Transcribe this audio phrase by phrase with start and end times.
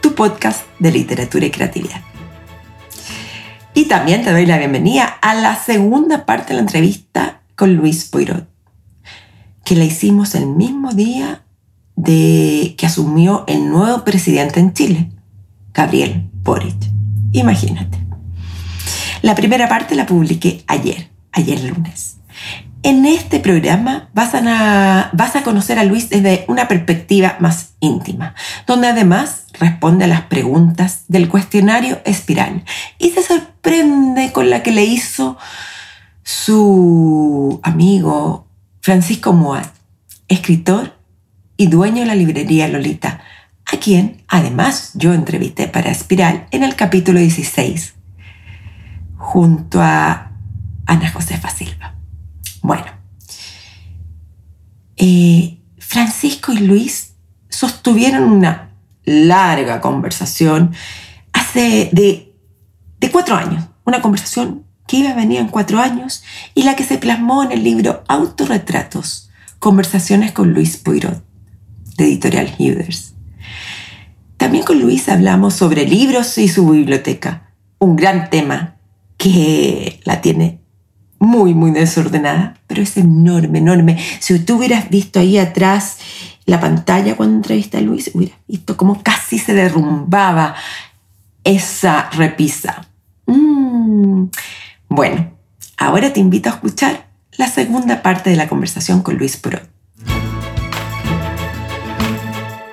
[0.00, 2.00] tu podcast de literatura y creatividad.
[3.74, 8.04] Y también te doy la bienvenida a la segunda parte de la entrevista con Luis
[8.04, 8.48] Poirot,
[9.64, 11.44] que la hicimos el mismo día
[11.94, 15.10] de que asumió el nuevo presidente en Chile,
[15.72, 16.76] Gabriel Boric.
[17.32, 17.98] Imagínate.
[19.22, 22.18] La primera parte la publiqué ayer, ayer lunes.
[22.84, 28.34] En este programa vas a, conocer a Luis desde una perspectiva más íntima,
[28.66, 32.64] donde además responde a las preguntas del cuestionario espiral
[32.98, 35.36] y se sorprende con la que le hizo
[36.22, 38.46] su amigo
[38.80, 39.66] Francisco Moat,
[40.28, 40.96] escritor
[41.56, 43.20] y dueño de la librería Lolita,
[43.70, 47.94] a quien además yo entrevisté para Espiral en el capítulo 16,
[49.16, 50.30] junto a
[50.86, 51.97] Ana Josefa Silva.
[52.68, 52.84] Bueno,
[54.98, 57.14] eh, Francisco y Luis
[57.48, 58.72] sostuvieron una
[59.06, 60.74] larga conversación
[61.32, 62.34] hace de,
[63.10, 66.22] cuatro años, una conversación que iba a venir en cuatro años
[66.54, 71.24] y la que se plasmó en el libro Autorretratos, Conversaciones con Luis Poirot,
[71.96, 73.14] de Editorial Hughes.
[74.36, 78.76] También con Luis hablamos sobre libros y su biblioteca, un gran tema
[79.16, 80.57] que la tiene
[81.18, 83.98] muy, muy desordenada, pero es enorme, enorme.
[84.20, 85.98] Si tú hubieras visto ahí atrás
[86.46, 90.54] la pantalla cuando entrevista a Luis, hubieras visto cómo casi se derrumbaba
[91.44, 92.86] esa repisa.
[93.26, 94.26] Mm.
[94.88, 95.32] Bueno,
[95.76, 99.60] ahora te invito a escuchar la segunda parte de la conversación con Luis Pro.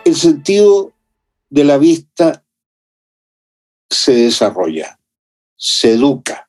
[0.05, 0.93] El sentido
[1.49, 2.43] de la vista
[3.89, 4.99] se desarrolla,
[5.55, 6.44] se educa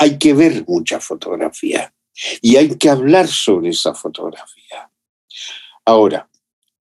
[0.00, 1.92] hay que ver mucha fotografía
[2.40, 4.90] y hay que hablar sobre esa fotografía.
[5.84, 6.26] Ahora,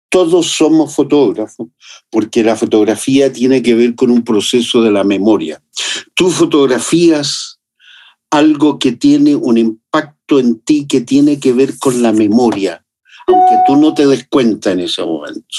[0.09, 1.69] todos somos fotógrafos
[2.09, 5.63] porque la fotografía tiene que ver con un proceso de la memoria.
[6.13, 7.61] Tú fotografías
[8.31, 12.85] algo que tiene un impacto en ti que tiene que ver con la memoria,
[13.27, 15.55] aunque tú no te des cuenta en ese momento.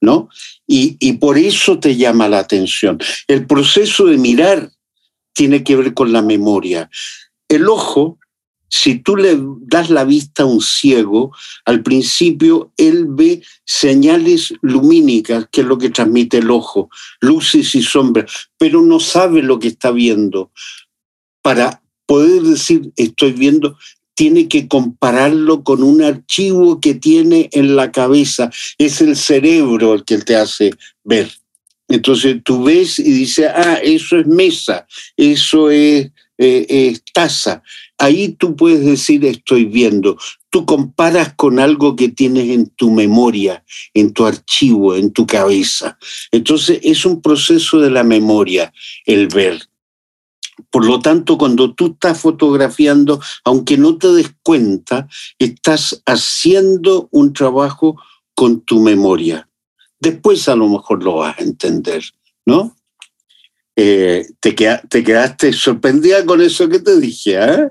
[0.00, 0.28] ¿No?
[0.66, 2.98] Y, y por eso te llama la atención.
[3.28, 4.72] El proceso de mirar
[5.40, 6.90] tiene que ver con la memoria.
[7.48, 8.18] El ojo,
[8.68, 11.34] si tú le das la vista a un ciego,
[11.64, 16.90] al principio él ve señales lumínicas, que es lo que transmite el ojo,
[17.22, 20.52] luces y sombras, pero no sabe lo que está viendo.
[21.40, 23.78] Para poder decir estoy viendo,
[24.14, 28.50] tiene que compararlo con un archivo que tiene en la cabeza.
[28.76, 30.72] Es el cerebro el que te hace
[31.02, 31.39] ver.
[31.90, 34.86] Entonces tú ves y dices, ah, eso es mesa,
[35.16, 37.62] eso es, eh, es taza.
[37.98, 40.16] Ahí tú puedes decir, estoy viendo.
[40.50, 45.98] Tú comparas con algo que tienes en tu memoria, en tu archivo, en tu cabeza.
[46.30, 48.72] Entonces es un proceso de la memoria
[49.04, 49.60] el ver.
[50.70, 55.08] Por lo tanto, cuando tú estás fotografiando, aunque no te des cuenta,
[55.40, 58.00] estás haciendo un trabajo
[58.34, 59.49] con tu memoria
[60.00, 62.02] después a lo mejor lo vas a entender,
[62.46, 62.74] ¿no?
[63.76, 64.52] Eh, te,
[64.88, 67.70] te, quedaste sorprendida con eso que te dije, ¿eh?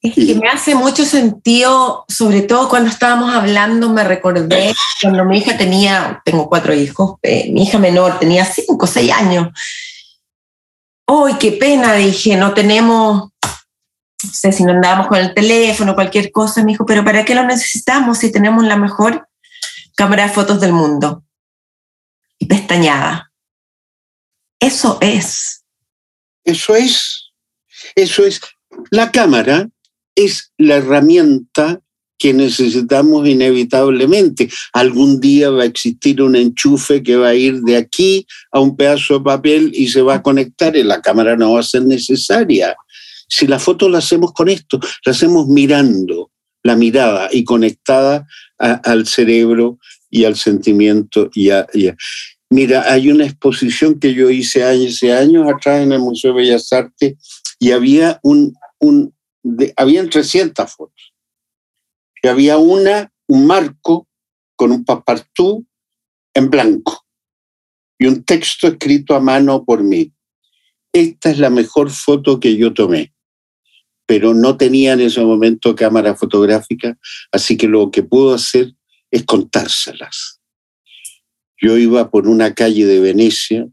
[0.00, 5.38] Es que me hace mucho sentido, sobre todo cuando estábamos hablando, me recordé cuando mi
[5.38, 9.48] hija tenía, tengo cuatro hijos, eh, mi hija menor tenía cinco seis años.
[11.06, 11.94] ¡Ay, qué pena!
[11.94, 16.62] Dije, no tenemos, no sé si no andábamos con el teléfono, cualquier cosa.
[16.62, 19.26] Me dijo, pero ¿para qué lo necesitamos si tenemos la mejor
[19.96, 21.24] cámara de fotos del mundo?
[22.38, 23.30] y pestañada.
[24.60, 25.64] Eso es.
[26.44, 27.32] Eso es.
[27.94, 28.40] Eso es.
[28.90, 29.68] La cámara
[30.14, 31.80] es la herramienta
[32.18, 34.48] que necesitamos inevitablemente.
[34.72, 38.76] Algún día va a existir un enchufe que va a ir de aquí a un
[38.76, 41.82] pedazo de papel y se va a conectar y la cámara no va a ser
[41.82, 42.74] necesaria.
[43.28, 46.30] Si la foto la hacemos con esto, la hacemos mirando
[46.64, 48.26] la mirada y conectada
[48.58, 49.78] al cerebro
[50.10, 51.30] y al sentimiento.
[51.34, 51.50] Y
[52.50, 56.72] Mira, hay una exposición que yo hice hace años atrás en el Museo de Bellas
[56.72, 57.16] Artes
[57.58, 59.14] y había un, un
[59.76, 61.14] habían 300 fotos.
[62.22, 64.08] Y había una, un marco
[64.56, 65.66] con un papartú
[66.32, 67.04] en blanco
[67.98, 70.12] y un texto escrito a mano por mí.
[70.92, 73.13] esta es la mejor foto que yo tomé.
[74.06, 76.98] Pero no tenía en ese momento cámara fotográfica,
[77.32, 78.72] así que lo que puedo hacer
[79.10, 80.40] es contárselas.
[81.60, 83.66] Yo iba por una calle de Venecia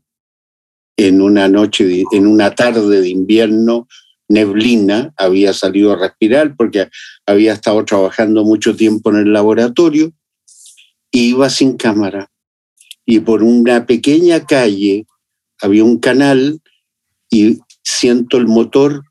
[0.98, 3.88] en una noche, en una tarde de invierno,
[4.30, 6.90] neblina, había salido a respirar porque
[7.26, 10.14] había estado trabajando mucho tiempo en el laboratorio,
[11.12, 12.32] iba sin cámara
[13.06, 15.06] y por una pequeña calle
[15.60, 16.62] había un canal
[17.30, 19.04] y siento el motor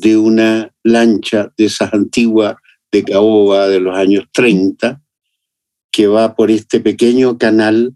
[0.00, 2.56] de una lancha de esas antiguas
[2.90, 5.00] de caoba de los años 30
[5.92, 7.94] que va por este pequeño canal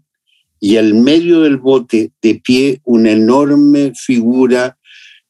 [0.59, 4.77] y al medio del bote de pie una enorme figura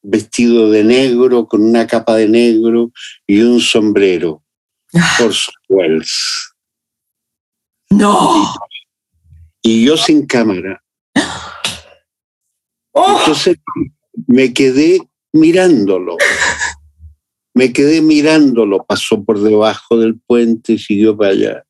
[0.05, 2.91] vestido de negro, con una capa de negro
[3.25, 4.43] y un sombrero.
[4.93, 5.15] Ah.
[5.17, 5.33] Por
[5.67, 6.53] Wells.
[7.89, 8.53] No.
[9.61, 10.81] Y, yo sin cámara.
[12.91, 13.17] Oh.
[13.19, 13.57] Entonces
[14.27, 15.01] me quedé
[15.35, 16.17] mirándolo.
[17.53, 21.65] Me quedé mirándolo, pasó por debajo del puente y siguió para allá.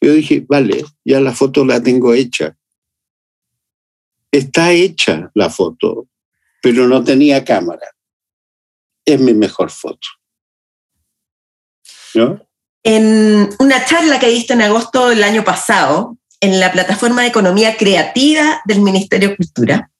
[0.00, 2.56] Yo dije, vale, ya la foto la tengo hecha.
[4.30, 6.08] Está hecha la foto,
[6.60, 7.86] pero no tenía cámara.
[9.06, 10.08] Es mi mejor foto.
[12.14, 12.46] ¿No?
[12.82, 17.76] En una charla que diste en agosto del año pasado, en la plataforma de economía
[17.76, 19.90] creativa del Ministerio de Cultura,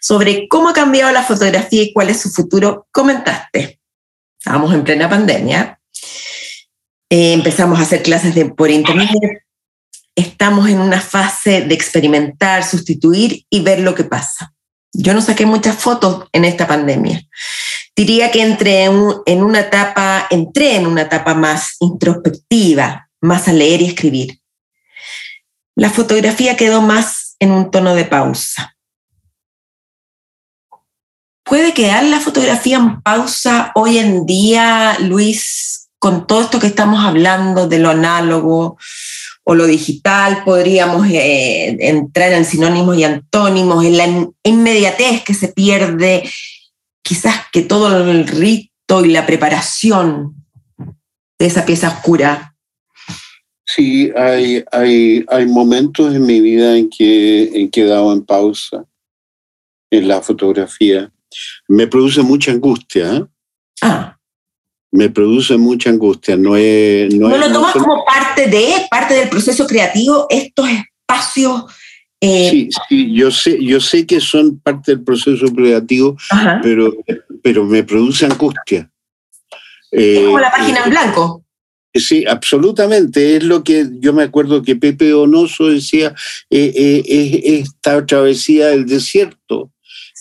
[0.00, 3.80] sobre cómo ha cambiado la fotografía y cuál es su futuro, comentaste.
[4.38, 5.78] Estábamos en plena pandemia
[7.10, 9.10] eh, empezamos a hacer clases de, por internet.
[10.14, 14.52] Estamos en una fase de experimentar, sustituir y ver lo que pasa.
[14.92, 17.22] Yo no saqué muchas fotos en esta pandemia.
[17.96, 23.82] Diría que entré en, una etapa, entré en una etapa más introspectiva, más a leer
[23.82, 24.40] y escribir.
[25.76, 28.76] La fotografía quedó más en un tono de pausa.
[31.48, 37.02] ¿Puede quedar la fotografía en pausa hoy en día, Luis, con todo esto que estamos
[37.02, 38.76] hablando de lo análogo
[39.44, 45.48] o lo digital, podríamos eh, entrar en sinónimos y antónimos, en la inmediatez que se
[45.48, 46.28] pierde,
[47.02, 50.34] quizás que todo el rito y la preparación
[51.38, 52.54] de esa pieza oscura.
[53.64, 58.84] Sí, hay, hay, hay momentos en mi vida en que he quedado en pausa
[59.90, 61.10] en la fotografía.
[61.68, 63.14] Me produce mucha angustia.
[63.14, 63.24] ¿eh?
[63.82, 64.18] Ah
[64.90, 66.36] me produce mucha angustia.
[66.36, 71.64] No, es, no, lo tomas como parte de, parte del proceso creativo, estos espacios.
[72.20, 76.16] Eh, sí, sí, yo sé, yo sé que son parte del proceso creativo,
[76.62, 76.92] pero,
[77.42, 78.90] pero me produce angustia.
[79.90, 81.44] Es como la página en eh, blanco.
[81.94, 83.36] Sí, absolutamente.
[83.36, 86.14] Es lo que yo me acuerdo que Pepe Onoso decía,
[86.50, 87.02] eh,
[87.62, 89.70] esta travesía del desierto.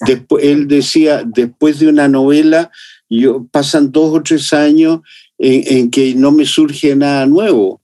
[0.06, 2.72] Después, él decía, después de una novela,
[3.10, 5.02] yo, pasan dos o tres años
[5.38, 7.82] en, que no me surge nada nuevo.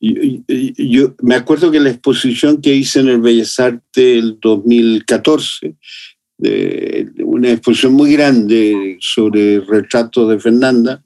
[0.00, 5.74] Yo, me acuerdo que la exposición que hice en el Bellas Artes el 2014,
[7.18, 11.04] una exposición muy grande sobre retratos de Fernanda,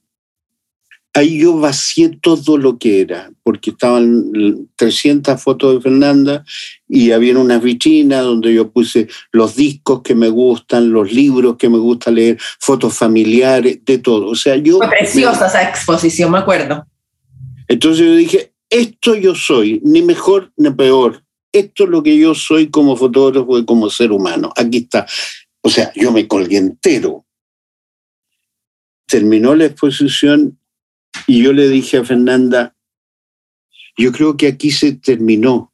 [1.15, 6.45] ahí yo vacié todo lo que era, porque estaban 300 fotos de Fernanda
[6.89, 11.69] y había una vitrina donde yo puse los discos que me gustan, los libros que
[11.69, 14.27] me gusta leer, fotos familiares, de todo.
[14.27, 14.79] O sea, yo...
[14.79, 16.85] Fue preciosa esa exposición, me acuerdo.
[17.69, 21.23] Entonces yo dije, esto yo soy, ni mejor ni peor.
[21.53, 24.53] Esto es lo que yo soy como fotógrafo y como ser humano.
[24.57, 25.07] Aquí está.
[25.61, 27.25] O sea, yo me colgué entero.
[29.07, 30.59] Terminó la exposición
[31.27, 32.77] y yo le dije a Fernanda,
[33.97, 35.73] yo creo que aquí se terminó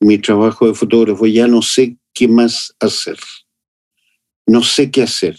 [0.00, 3.18] mi trabajo de fotógrafo, ya no sé qué más hacer.
[4.46, 5.36] No sé qué hacer.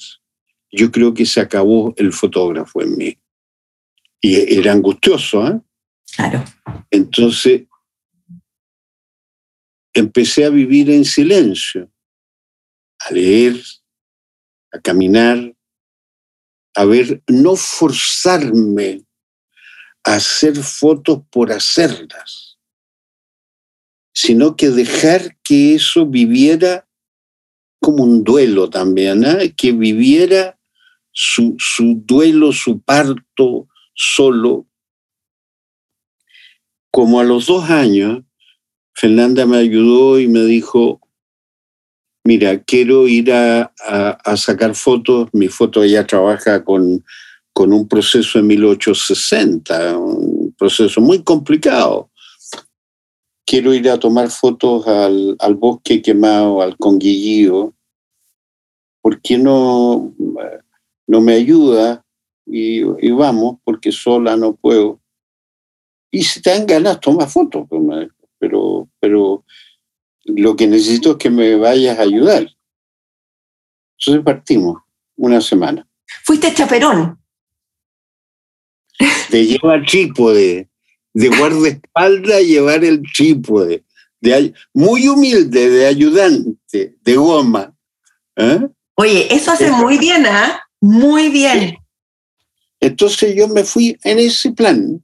[0.72, 3.18] Yo creo que se acabó el fotógrafo en mí.
[4.22, 5.62] Y era angustioso, ¿eh?
[6.16, 6.44] Claro.
[6.90, 7.64] Entonces,
[9.94, 11.92] empecé a vivir en silencio,
[13.00, 13.62] a leer,
[14.72, 15.56] a caminar,
[16.76, 19.05] a ver, no forzarme
[20.06, 22.60] hacer fotos por hacerlas,
[24.14, 26.88] sino que dejar que eso viviera
[27.82, 29.54] como un duelo también, ¿eh?
[29.58, 30.58] que viviera
[31.12, 34.68] su, su duelo, su parto solo.
[36.92, 38.24] Como a los dos años,
[38.94, 41.02] Fernanda me ayudó y me dijo,
[42.24, 47.04] mira, quiero ir a, a sacar fotos, mi foto ella trabaja con
[47.56, 52.12] con un proceso en 1860, un proceso muy complicado.
[53.46, 57.74] Quiero ir a tomar fotos al, bosque quemado, al Conguillío,
[59.02, 60.14] ¿por qué no,
[61.08, 62.06] no me ayuda?
[62.46, 65.00] Y, vamos, porque sola no puedo.
[66.12, 69.46] Y si te dan ganas, toma fotos, pues, pero, pero
[70.26, 72.50] lo que necesito es que me vayas a ayudar.
[73.98, 74.82] Entonces partimos
[75.16, 75.88] una semana.
[76.26, 77.25] Fuiste chaperón.
[79.30, 80.70] De llevar trípode,
[81.14, 83.84] de guardaespaldas llevar el trípode,
[84.22, 87.74] de, muy humilde, de ayudante, de goma.
[88.36, 88.68] ¿eh?
[88.96, 90.62] Oye, eso hace muy bien, ¿ah?
[90.82, 91.78] Muy bien.
[92.80, 95.02] Entonces yo me fui en ese plan.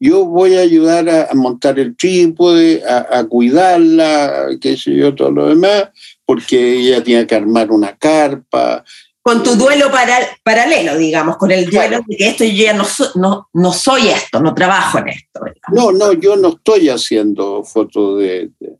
[0.00, 5.30] Yo voy a ayudar a, montar el trípode, a, a, cuidarla, qué sé yo, todo
[5.30, 5.90] lo demás,
[6.26, 8.84] porque ella tenía que armar una carpa.
[9.24, 12.86] Con tu duelo para, paralelo, digamos, con el duelo de que esto yo ya no,
[13.14, 15.40] no, no soy esto, no trabajo en esto.
[15.72, 18.78] No, no, yo no estoy haciendo fotos de, de...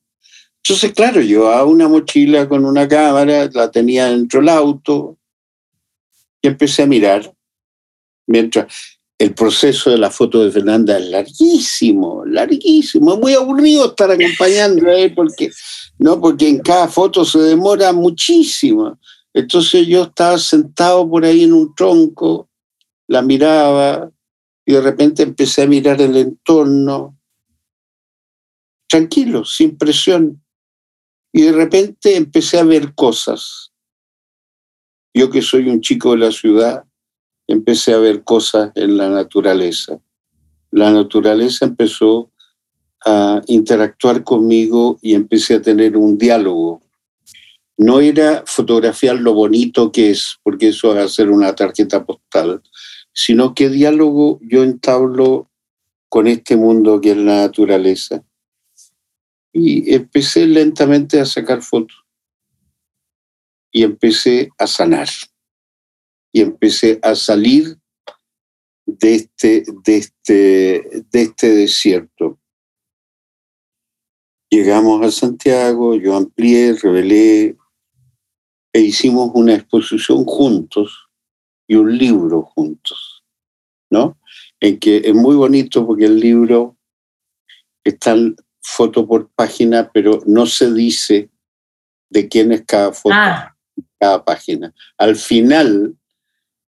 [0.62, 5.16] Entonces, claro, llevaba una mochila con una cámara, la tenía dentro del auto
[6.42, 7.34] y empecé a mirar.
[8.26, 8.66] Mientras
[9.18, 14.88] el proceso de la foto de Fernanda es larguísimo, larguísimo, es muy aburrido estar acompañando
[14.88, 15.50] a él porque,
[15.98, 16.20] ¿no?
[16.20, 18.98] porque en cada foto se demora muchísimo.
[19.34, 22.48] Entonces yo estaba sentado por ahí en un tronco,
[23.08, 24.10] la miraba
[24.64, 27.18] y de repente empecé a mirar el entorno,
[28.88, 30.40] tranquilo, sin presión.
[31.32, 33.72] Y de repente empecé a ver cosas.
[35.12, 36.84] Yo que soy un chico de la ciudad,
[37.48, 40.00] empecé a ver cosas en la naturaleza.
[40.70, 42.30] La naturaleza empezó
[43.04, 46.83] a interactuar conmigo y empecé a tener un diálogo.
[47.76, 52.62] No era fotografiar lo bonito que es, porque eso es hacer una tarjeta postal,
[53.12, 55.50] sino que diálogo yo entablo
[56.08, 58.24] con este mundo que es la naturaleza.
[59.52, 62.04] Y empecé lentamente a sacar fotos.
[63.72, 65.08] Y empecé a sanar
[66.34, 67.78] y empecé a salir
[68.86, 72.40] de este, de este, de este desierto.
[74.50, 77.56] Llegamos a Santiago, yo amplié, revelé
[78.74, 81.08] e hicimos una exposición juntos
[81.66, 83.24] y un libro juntos,
[83.88, 84.18] ¿no?
[84.60, 86.76] En que es muy bonito porque el libro
[87.82, 88.14] está
[88.60, 91.30] foto por página, pero no se dice
[92.10, 93.56] de quién es cada foto, ah.
[93.98, 94.74] cada página.
[94.98, 95.96] Al final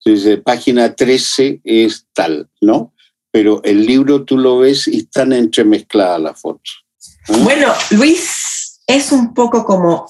[0.06, 2.94] entonces, página 13 es tal, ¿no?
[3.32, 6.84] Pero el libro tú lo ves y están entremezcladas las fotos.
[7.28, 7.32] ¿eh?
[7.42, 10.06] Bueno, Luis, es un poco como...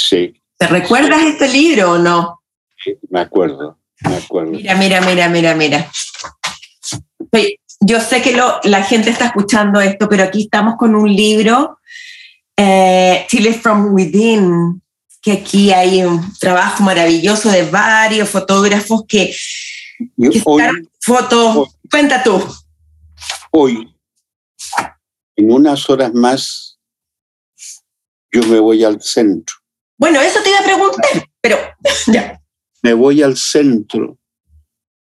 [0.00, 0.32] Sí.
[0.56, 2.40] ¿Te recuerdas este libro o no?
[2.84, 4.52] Sí, me acuerdo, me acuerdo.
[4.52, 5.90] Mira, mira, mira, mira, mira.
[7.80, 11.78] Yo sé que lo, la gente está escuchando esto, pero aquí estamos con un libro,
[12.56, 14.82] eh, Chile from Within,
[15.22, 19.32] que aquí hay un trabajo maravilloso de varios fotógrafos que,
[20.16, 20.62] que hoy,
[21.00, 21.56] fotos.
[21.56, 22.42] hoy- Cuenta tú.
[23.52, 23.94] hoy,
[25.36, 26.78] en unas horas más,
[28.32, 29.54] yo me voy al centro.
[29.98, 31.58] Bueno, eso te iba a preguntar, pero
[32.06, 32.40] ya.
[32.82, 34.18] Me voy al centro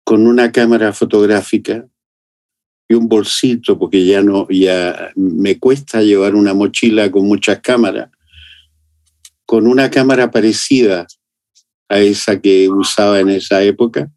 [0.03, 1.88] con una cámara fotográfica
[2.89, 8.12] y un bolsito, porque ya no, ya me cuesta llevar una mochila con muchas cámaras,
[9.45, 11.07] con una cámara parecida
[11.88, 14.12] a esa que usaba en esa época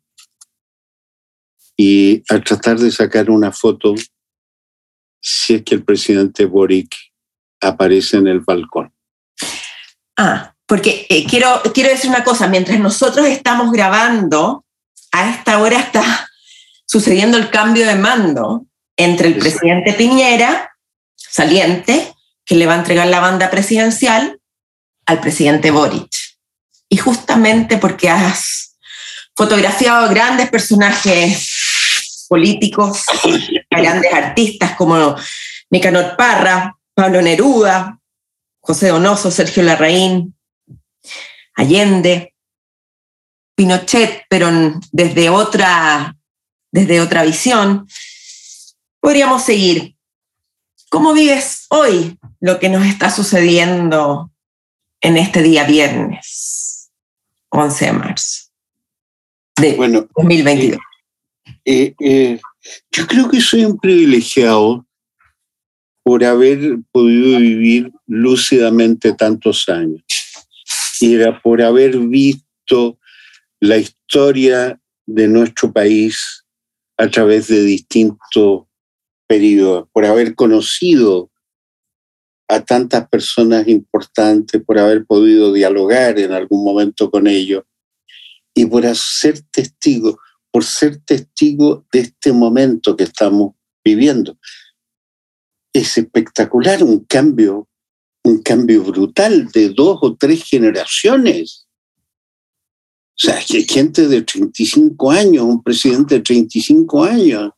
[1.76, 3.94] y a tratar de sacar una foto
[5.20, 6.94] si es que el presidente Boric
[7.60, 8.92] aparece en el balcón.
[10.16, 14.64] Ah, porque eh, quiero, quiero decir una cosa, mientras nosotros estamos grabando,
[15.12, 16.02] a esta hora está
[16.84, 18.66] sucediendo el cambio de mando
[18.96, 20.74] entre el presidente Piñera,
[21.16, 22.12] saliente,
[22.44, 24.40] que le va a entregar la banda presidencial,
[25.06, 26.10] al presidente Boric.
[26.88, 28.76] Y justamente porque has
[29.36, 33.04] fotografiado grandes personajes políticos,
[33.70, 35.14] grandes artistas como
[35.70, 37.96] Nicanor Parra, Pablo Neruda,
[38.58, 40.33] José Donoso, Sergio Larraín,
[41.54, 42.34] Allende,
[43.54, 44.50] Pinochet, pero
[44.92, 46.16] desde otra,
[46.72, 47.86] desde otra visión.
[49.00, 49.94] Podríamos seguir.
[50.90, 54.30] ¿Cómo vives hoy lo que nos está sucediendo
[55.00, 56.90] en este día viernes,
[57.50, 58.44] 11 de marzo
[59.56, 60.78] de Bueno, 2022?
[61.64, 62.40] Eh, eh,
[62.90, 64.86] yo creo que soy un privilegiado
[66.02, 70.02] por haber podido vivir lúcidamente tantos años.
[71.00, 72.98] Era por haber visto
[73.60, 76.44] la historia de nuestro país
[76.96, 78.64] a través de distintos
[79.26, 81.30] periodos, por haber conocido
[82.48, 87.64] a tantas personas importantes, por haber podido dialogar en algún momento con ellos
[88.54, 90.18] y por ser testigo,
[90.52, 94.38] por ser testigo de este momento que estamos viviendo.
[95.72, 97.68] Es espectacular un cambio,
[98.24, 101.66] un cambio brutal de dos o tres generaciones.
[103.16, 107.52] O sea, gente de 35 años, un presidente de 35 años,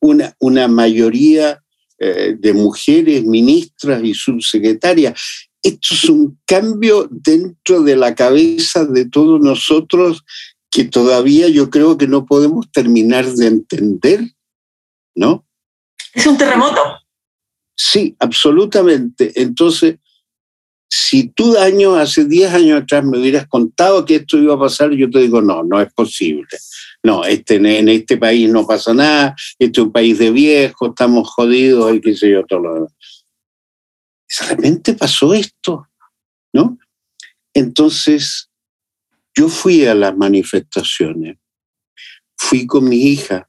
[0.00, 1.62] una, una mayoría
[1.98, 5.20] eh, de mujeres ministras y subsecretarias.
[5.62, 10.24] Esto es un cambio dentro de la cabeza de todos nosotros
[10.68, 14.20] que todavía yo creo que no podemos terminar de entender,
[15.14, 15.46] ¿no?
[16.14, 17.01] ¿Es un terremoto?
[17.74, 19.32] Sí, absolutamente.
[19.40, 19.96] Entonces,
[20.88, 24.90] si tú años, hace 10 años atrás me hubieras contado que esto iba a pasar,
[24.92, 26.48] yo te digo, no, no es posible
[27.02, 31.28] no, este, en este país no pasa nada, este es un país de viejos, estamos
[31.28, 32.92] jodidos y qué sé yo, todo lo demás.
[34.40, 35.88] De repente pasó esto,
[36.52, 36.78] ¿no?
[37.52, 38.50] Entonces,
[39.34, 41.38] yo fui a las manifestaciones,
[42.36, 43.48] fui con mi hija,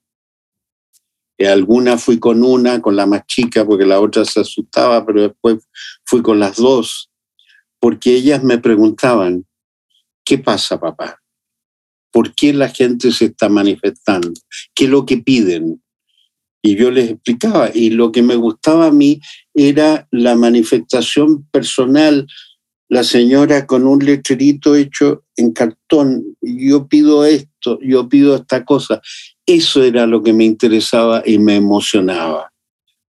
[1.40, 5.68] alguna fui con una, con la más chica, porque la otra se asustaba, pero después
[6.06, 7.10] fui con las dos,
[7.80, 9.46] porque ellas me preguntaban,
[10.24, 11.24] ¿qué pasa, papá?
[12.14, 14.32] por qué la gente se está manifestando,
[14.76, 15.82] qué es lo que piden.
[16.62, 19.20] Y yo les explicaba, y lo que me gustaba a mí
[19.54, 22.28] era la manifestación personal,
[22.88, 29.02] la señora con un letrerito hecho en cartón, yo pido esto, yo pido esta cosa.
[29.46, 32.54] Eso era lo que me interesaba y me emocionaba.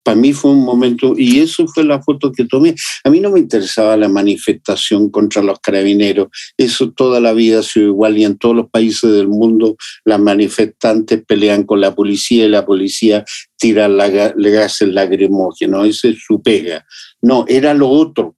[0.04, 2.74] Para mí fue un momento, y eso fue la foto que tomé.
[3.04, 7.64] A mí no me interesaba la manifestación contra los carabineros, eso toda la vida ha
[7.64, 12.46] sido igual y en todos los países del mundo las manifestantes pelean con la policía
[12.46, 13.24] y la policía
[13.58, 16.84] tira la, gases lacrimógenos, ese es su pega.
[17.22, 18.36] No, era lo otro,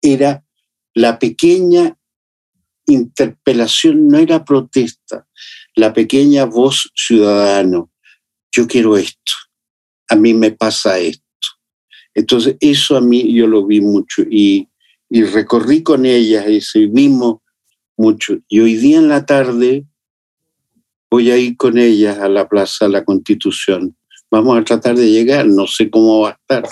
[0.00, 0.44] era
[0.94, 1.96] la pequeña
[2.86, 5.26] interpelación, no era protesta,
[5.76, 7.90] la pequeña voz ciudadano.
[8.50, 9.32] Yo quiero esto
[10.08, 11.22] a mí me pasa esto.
[12.14, 14.68] Entonces, eso a mí yo lo vi mucho y,
[15.08, 17.38] recorrí con ellas y seguimos
[17.96, 18.38] mucho.
[18.48, 19.84] Y hoy día en la tarde
[21.08, 23.96] voy a ir con ellas a la Plaza de la Constitución.
[24.30, 26.68] Vamos a tratar de llegar, no sé cómo va a estar.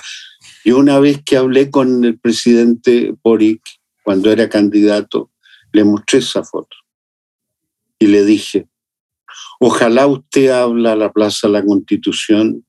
[0.65, 3.63] Yo una vez que hablé con el presidente Boric,
[4.03, 5.31] cuando era candidato,
[5.73, 6.77] le mostré esa foto
[7.99, 8.67] y le dije,
[9.61, 12.65] ojalá usted habla a la Plaza de la Constitución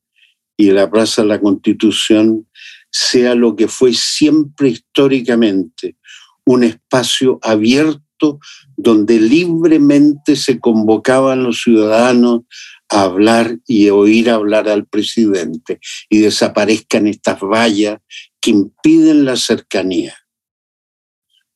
[0.57, 2.47] y la Plaza de la Constitución
[2.91, 5.97] sea lo que fue siempre históricamente,
[6.45, 8.39] un espacio abierto
[8.77, 12.43] donde libremente se convocaban los ciudadanos
[12.89, 17.99] a hablar y oír hablar al presidente y desaparezcan estas vallas
[18.39, 20.15] que impiden la cercanía.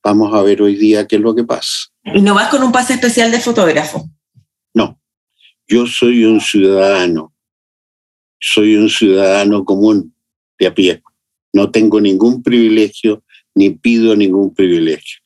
[0.02, 1.88] Vamos a ver hoy día qué es lo que pasa.
[2.04, 4.10] ¿Y no vas con un pase especial de fotógrafo?
[4.74, 4.99] No,
[5.70, 7.32] yo soy un ciudadano
[8.40, 10.14] soy un ciudadano común
[10.58, 11.02] de a pie.
[11.52, 13.22] No tengo ningún privilegio
[13.54, 15.20] ni pido ningún privilegio.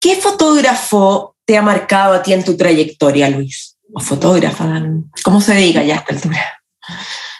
[0.00, 3.76] ¿Qué fotógrafo te ha marcado a ti en tu trayectoria, Luis?
[3.92, 4.82] O fotógrafa,
[5.24, 6.62] ¿cómo se diga ya a esta altura?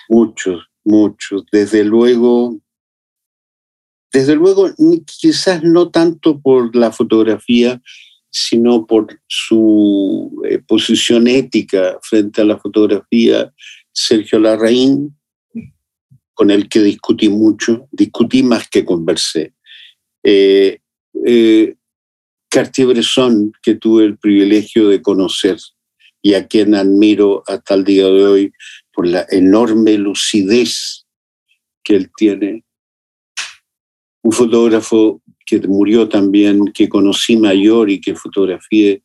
[0.09, 1.45] Muchos, muchos.
[1.53, 2.57] Desde luego,
[4.13, 4.71] desde luego,
[5.05, 7.83] quizás no tanto por la fotografía,
[8.31, 13.53] sino por su eh, posición ética frente a la fotografía
[13.93, 15.17] Sergio Larraín,
[16.35, 19.55] con el que discutí mucho, discutí más que conversé.
[20.23, 20.79] Eh,
[21.27, 21.75] eh,
[22.51, 25.59] Cartier-Bresson, que tuve el privilegio de conocer
[26.23, 28.53] y a quien admiro hasta el día de hoy
[28.93, 31.07] por la enorme lucidez
[31.83, 32.65] que él tiene.
[34.23, 39.03] Un fotógrafo que murió también, que conocí mayor y que fotografié,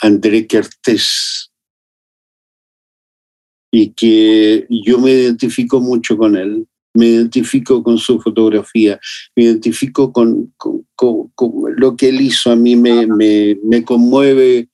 [0.00, 1.50] André Kertész,
[3.72, 9.00] y que yo me identifico mucho con él, me identifico con su fotografía,
[9.34, 10.54] me identifico con,
[11.76, 14.68] lo que él hizo, a mí me, me, conmueve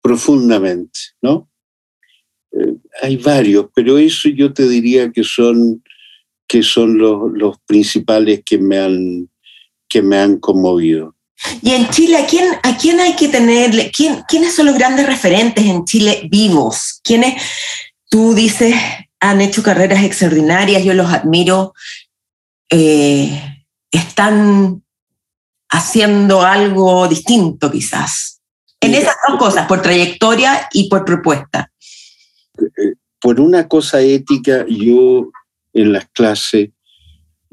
[0.00, 1.50] profundamente, ¿no?
[2.52, 5.82] Eh, hay varios, pero eso yo te diría que son,
[6.48, 9.28] que son los, los principales que me, han,
[9.88, 11.14] que me han conmovido.
[11.62, 13.90] Y en Chile, ¿a quién, a quién hay que tenerle?
[13.94, 17.00] ¿Quién, ¿Quiénes son los grandes referentes en Chile vivos?
[17.02, 17.42] ¿Quiénes,
[18.14, 18.76] Tú dices,
[19.18, 21.74] han hecho carreras extraordinarias, yo los admiro,
[22.70, 24.84] eh, están
[25.68, 28.40] haciendo algo distinto quizás.
[28.80, 31.72] En esas dos cosas, por trayectoria y por propuesta.
[32.56, 35.32] Eh, por una cosa ética, yo
[35.72, 36.70] en las clases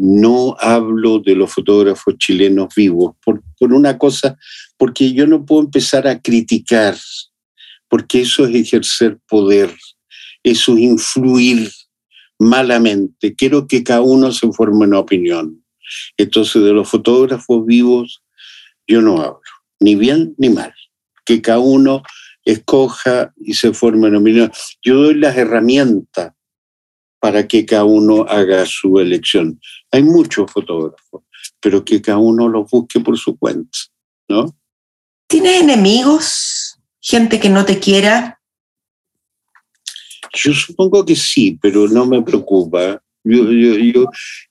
[0.03, 4.35] no hablo de los fotógrafos chilenos vivos por, una cosa,
[4.75, 6.97] porque yo no puedo empezar a criticar,
[7.87, 9.71] porque eso es ejercer poder,
[10.41, 11.69] eso es influir
[12.39, 13.35] malamente.
[13.35, 15.63] Quiero que cada uno se forme una opinión.
[16.17, 18.23] Entonces, de los fotógrafos vivos,
[18.87, 19.41] yo no hablo,
[19.79, 20.73] ni bien ni mal.
[21.25, 22.01] Que cada uno
[22.43, 24.51] escoja y se forme una opinión.
[24.81, 26.33] Yo doy las herramientas
[27.21, 29.62] para que cada uno haga su elección.
[29.91, 31.21] Hay muchos fotógrafos,
[31.60, 33.77] pero que cada uno los busque por su cuenta,
[34.27, 34.55] ¿no?
[35.27, 36.79] ¿Tienes enemigos?
[36.99, 38.41] ¿Gente que no te quiera?
[40.34, 43.01] Yo supongo que sí, pero no me preocupa.
[43.23, 44.05] Yo, yo, yo,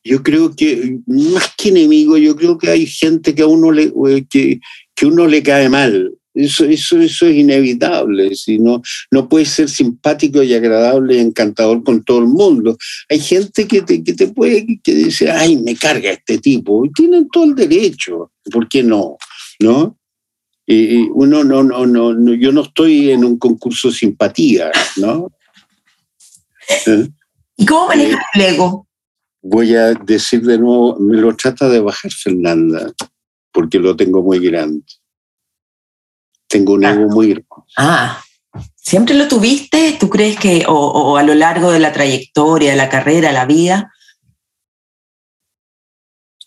[0.04, 3.92] yo creo que, más que enemigo, yo creo que hay gente que a uno le,
[4.30, 4.60] que,
[4.94, 6.12] que uno le cae mal.
[6.32, 8.34] Eso, eso, eso es inevitable.
[8.34, 12.76] Si no, no puedes ser simpático y agradable y encantador con todo el mundo.
[13.08, 16.84] Hay gente que te, que te puede que dice, ay, me carga este tipo.
[16.84, 18.32] Y tienen todo el derecho.
[18.50, 19.16] ¿Por qué no?
[19.60, 19.96] ¿No?
[20.66, 25.32] Y uno no, no, no, no, yo no estoy en un concurso de simpatía, ¿no?
[27.56, 28.86] ¿Y cómo manejas el ego?
[29.42, 32.92] Voy a decir de nuevo, me lo trata de bajar Fernanda,
[33.52, 34.84] porque lo tengo muy grande.
[36.50, 37.46] Tengo un ego muy grande.
[37.78, 38.20] Ah,
[38.74, 39.96] ¿siempre lo tuviste?
[39.98, 43.46] ¿Tú crees que, o, o, a lo largo de la trayectoria, de la carrera, la
[43.46, 43.92] vida?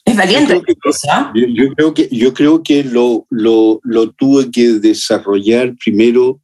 [0.05, 0.53] Es valiente.
[0.53, 4.73] Yo creo que, yo, yo creo que, yo creo que lo, lo, lo tuve que
[4.73, 6.41] desarrollar primero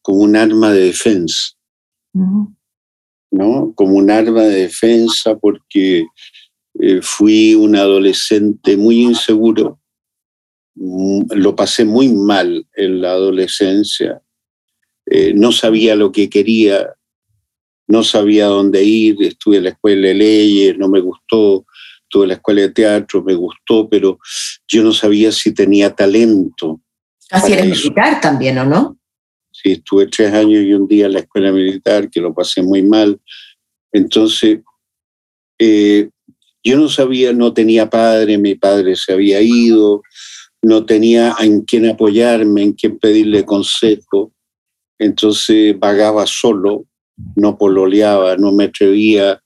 [0.00, 1.52] como un arma de defensa.
[2.14, 2.56] Uh -huh.
[3.32, 3.72] ¿no?
[3.74, 6.06] Como un arma de defensa porque
[6.80, 9.80] eh, fui un adolescente muy inseguro,
[10.74, 14.22] lo pasé muy mal en la adolescencia,
[15.06, 16.94] eh, no sabía lo que quería,
[17.88, 21.66] no sabía dónde ir, estuve en la escuela de leyes, no me gustó,
[22.02, 24.18] estuve en la escuela de teatro, me gustó, pero
[24.68, 26.80] yo no sabía si tenía talento.
[27.28, 28.98] Casi eres militar también, ¿o no?
[29.50, 32.82] Sí, estuve tres años y un día en la escuela militar, que lo pasé muy
[32.82, 33.20] mal.
[33.92, 34.60] Entonces,
[35.58, 36.08] eh,
[36.64, 40.02] yo no sabía, no tenía padre, mi padre se había ido,
[40.62, 44.32] no tenía en quién apoyarme, en quién pedirle consejo.
[44.98, 46.86] Entonces vagaba solo,
[47.36, 49.42] no pololeaba, no me atrevía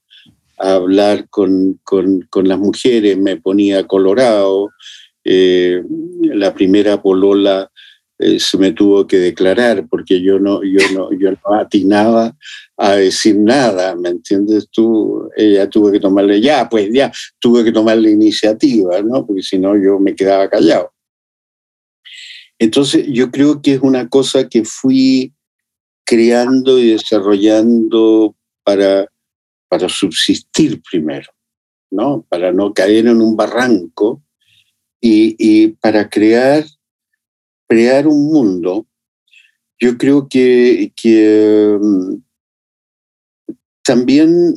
[0.59, 4.69] a hablar con, con, con las mujeres, me ponía colorado.
[5.23, 5.81] Eh,
[6.21, 7.69] la primera polola
[8.19, 12.35] eh, se me tuvo que declarar porque yo no, yo no, yo no atinaba
[12.75, 15.29] a decir nada, ¿me entiendes tú?
[15.35, 19.25] Ella tuvo que tomarle, ya, pues ya, tuve que tomar la iniciativa, ¿no?
[19.25, 20.91] Porque si no yo me quedaba callado.
[22.59, 25.33] Entonces yo creo que es una cosa que fui
[26.05, 29.07] creando y desarrollando para,
[29.67, 31.31] para subsistir primero,
[31.91, 32.25] ¿no?
[32.29, 34.23] Para no caer en un barranco
[34.99, 36.65] y, y para crear
[37.67, 38.87] crear un mundo,
[39.79, 42.23] yo creo que, que um,
[43.83, 44.55] también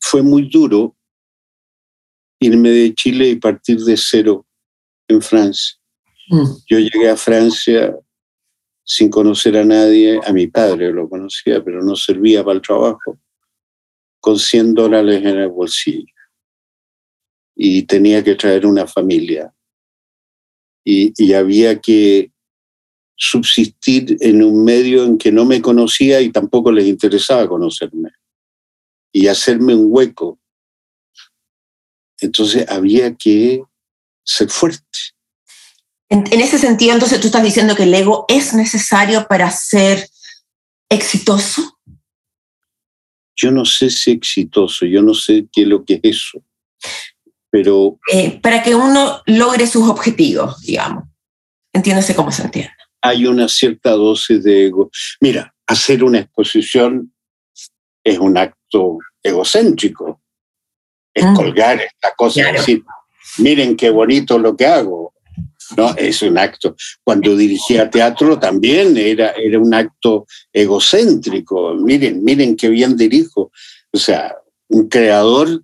[0.00, 0.96] fue muy duro
[2.40, 4.46] irme de Chile y partir de cero
[5.08, 5.76] en Francia.
[6.28, 6.44] Mm.
[6.68, 7.96] Yo llegué a Francia
[8.84, 13.18] sin conocer a nadie, a mi padre lo conocía, pero no servía para el trabajo,
[14.20, 16.14] con 100 dólares en el bolsillo.
[17.54, 19.52] Y tenía que traer una familia
[20.84, 22.32] y, y, había que
[23.16, 28.10] subsistir en un medio en que no me conocía y tampoco les interesaba conocerme
[29.12, 30.38] y hacerme un hueco.
[32.20, 33.64] Entonces había que
[34.28, 34.98] ser fuerte.
[36.10, 40.08] En, en, ese sentido, entonces tú estás diciendo que el ego es necesario para ser
[40.88, 41.78] exitoso.
[43.36, 46.42] Yo no sé si exitoso, yo no sé qué es lo que es eso
[47.50, 47.98] pero...
[48.12, 51.04] Eh, para que uno logre sus objetivos, digamos.
[51.72, 52.72] Entiéndase cómo se entiende.
[53.02, 54.90] Hay una cierta dosis de ego.
[55.20, 57.12] Mira, hacer una exposición
[58.04, 60.20] es un acto egocéntrico.
[61.14, 61.34] Es mm.
[61.34, 62.58] colgar esta cosa, claro.
[62.58, 62.82] decir,
[63.38, 65.14] miren qué bonito lo que hago.
[65.76, 65.94] ¿no?
[65.96, 66.74] Es un acto.
[67.04, 71.74] Cuando dirigía teatro también era, era un acto egocéntrico.
[71.74, 73.50] Miren, miren qué bien dirijo.
[73.92, 74.34] O sea,
[74.68, 75.62] un creador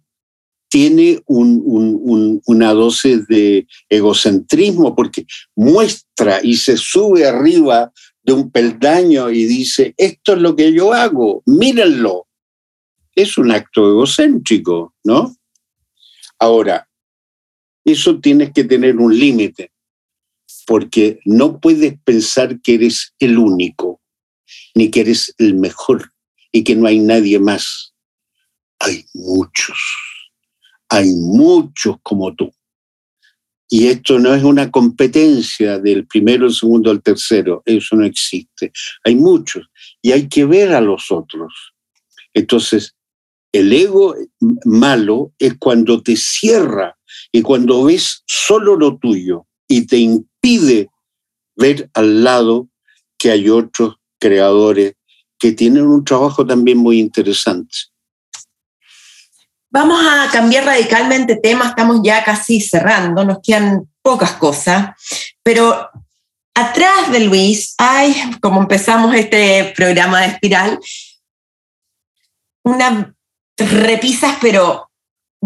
[0.69, 5.25] tiene un, un, un, una dosis de egocentrismo porque
[5.55, 7.93] muestra y se sube arriba
[8.25, 12.27] de un peldaño y dice, esto es lo que yo hago, mírenlo.
[13.15, 15.37] Es un acto egocéntrico, ¿no?
[16.41, 16.89] Ahora,
[17.93, 19.71] eso tienes que tener un límite,
[20.67, 24.01] porque no puedes pensar que eres el único,
[24.75, 26.13] ni que eres el mejor
[26.53, 27.95] y que no hay nadie más
[28.85, 29.79] hay muchos,
[30.89, 32.53] hay muchos como tú.
[33.69, 38.73] Y esto no es una competencia del primero, el segundo, el tercero, eso no existe.
[39.05, 39.67] Hay muchos
[40.03, 41.75] y hay que ver a los otros.
[42.35, 42.95] Entonces,
[43.53, 44.15] el ego
[44.65, 46.97] malo es cuando te cierra
[47.35, 50.89] y cuando ves solo lo tuyo y te impide
[51.57, 52.69] ver al lado
[53.19, 54.95] que hay otros creadores
[55.37, 57.75] que tienen un trabajo también muy interesante.
[59.69, 64.95] Vamos a cambiar radicalmente tema, estamos ya casi cerrando, nos quedan pocas cosas,
[65.43, 65.91] pero
[66.55, 70.79] atrás de Luis hay, como empezamos este programa de espiral,
[72.63, 73.09] unas
[73.57, 74.84] repisas, pero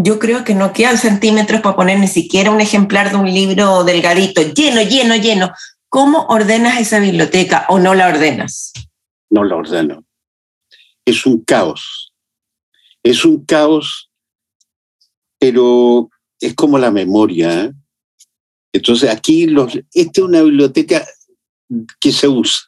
[0.01, 3.83] yo creo que no quedan centímetros para poner ni siquiera un ejemplar de un libro
[3.83, 5.53] delgadito, lleno, lleno, lleno.
[5.89, 8.73] ¿Cómo ordenas esa biblioteca o no la ordenas?
[9.29, 10.05] No la ordeno.
[11.05, 12.13] Es un caos.
[13.03, 14.09] Es un caos,
[15.41, 17.65] pero es como la memoria.
[17.65, 17.73] ¿eh?
[18.73, 21.05] Entonces aquí los, esta es una biblioteca
[21.99, 22.61] que se usa.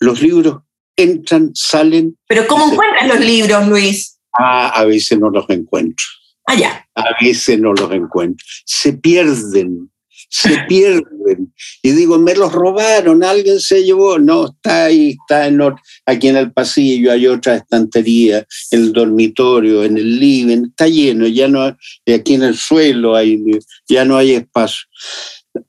[0.00, 0.62] Los libros
[0.96, 2.16] entran, salen.
[2.26, 4.18] Pero ¿cómo encuentras los libros, Luis?
[4.32, 6.06] Ah, a veces no los encuentro.
[6.46, 6.86] Allá.
[6.94, 8.44] A veces no los encuentro.
[8.64, 9.92] Se pierden
[10.32, 11.52] se pierden.
[11.82, 14.18] Y digo, me los robaron, alguien se llevó.
[14.18, 15.60] No, está ahí, está en,
[16.06, 21.26] aquí en el pasillo, hay otra estantería, en el dormitorio, en el living, está lleno,
[21.26, 23.42] ya no, aquí en el suelo hay,
[23.86, 24.86] ya no hay espacio.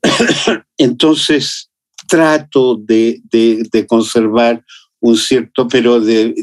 [0.78, 1.70] Entonces,
[2.08, 4.64] trato de, de, conservar
[5.02, 6.34] un cierto, pero de,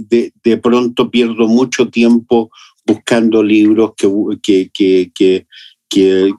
[0.42, 2.50] de, pronto pierdo mucho tiempo
[2.90, 5.46] buscando libros que, que, que,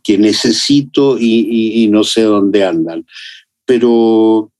[0.03, 3.05] que, necesito y, no sé dónde andan.
[3.65, 4.51] Pero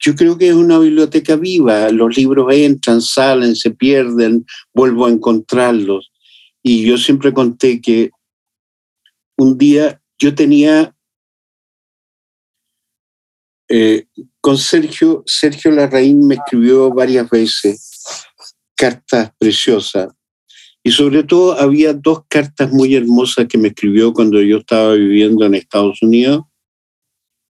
[0.00, 5.10] yo creo que es una biblioteca viva, los libros entran, salen, se pierden, vuelvo a
[5.10, 6.10] encontrarlos.
[6.62, 8.10] Y yo siempre conté que
[9.36, 10.92] un día yo tenía
[13.68, 14.06] eh,
[14.40, 18.24] con Sergio, Sergio Larraín me escribió varias veces
[18.74, 20.08] cartas preciosas
[20.82, 25.44] y sobre todo había dos cartas muy hermosas que me escribió cuando yo estaba viviendo
[25.44, 26.44] en Estados Unidos,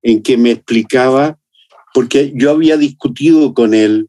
[0.02, 1.38] en que me explicaba,
[1.92, 4.08] porque yo había discutido con él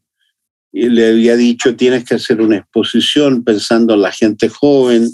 [0.72, 5.10] y le había dicho, tienes que hacer una exposición pensando en la gente joven,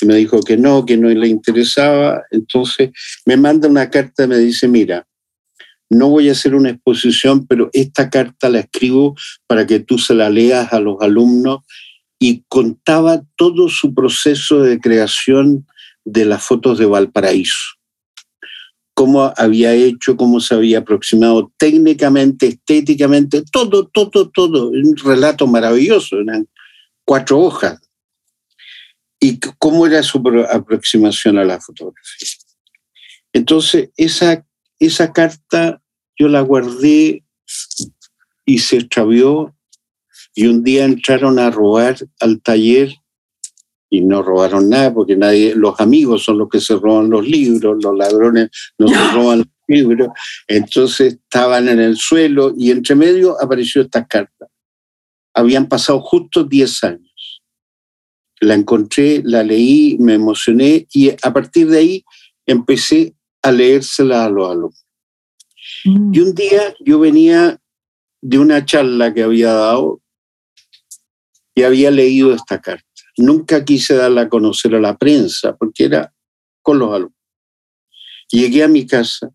[0.00, 2.22] y me dijo que no, que no le interesaba.
[2.30, 2.90] Entonces
[3.26, 5.06] me manda una carta y me dice, mira,
[5.90, 10.14] no voy a hacer una exposición, pero esta carta la escribo para que tú se
[10.14, 11.60] la leas a los alumnos
[12.18, 15.66] y contaba todo su proceso de creación
[16.04, 17.76] de las fotos de Valparaíso.
[18.94, 24.70] Cómo había hecho, cómo se había aproximado técnicamente, estéticamente, todo, todo, todo.
[24.70, 26.48] Un relato maravilloso, eran
[27.04, 27.78] cuatro hojas.
[29.20, 32.28] Y cómo era su aproximación a la fotografía.
[33.32, 34.44] Entonces, esa,
[34.80, 35.80] esa carta
[36.18, 37.24] yo la guardé
[38.44, 39.54] y se extravió
[40.38, 42.94] y un día entraron a robar al taller
[43.90, 47.82] y no robaron nada porque nadie, los amigos son los que se roban los libros,
[47.82, 48.48] los ladrones
[48.78, 50.10] no se roban los libros.
[50.46, 54.46] Entonces estaban en el suelo y entre medio apareció esta carta.
[55.34, 57.42] Habían pasado justo 10 años.
[58.38, 62.04] La encontré, la leí, me emocioné y a partir de ahí
[62.46, 64.86] empecé a leérsela a los alumnos.
[65.84, 66.14] Mm.
[66.14, 67.60] Y un día yo venía
[68.20, 70.00] de una charla que había dado
[71.58, 72.86] y había leído esta carta.
[73.16, 76.14] Nunca quise darla a conocer a la prensa porque era
[76.62, 77.18] con los alumnos.
[78.30, 79.30] Llegué a mi casa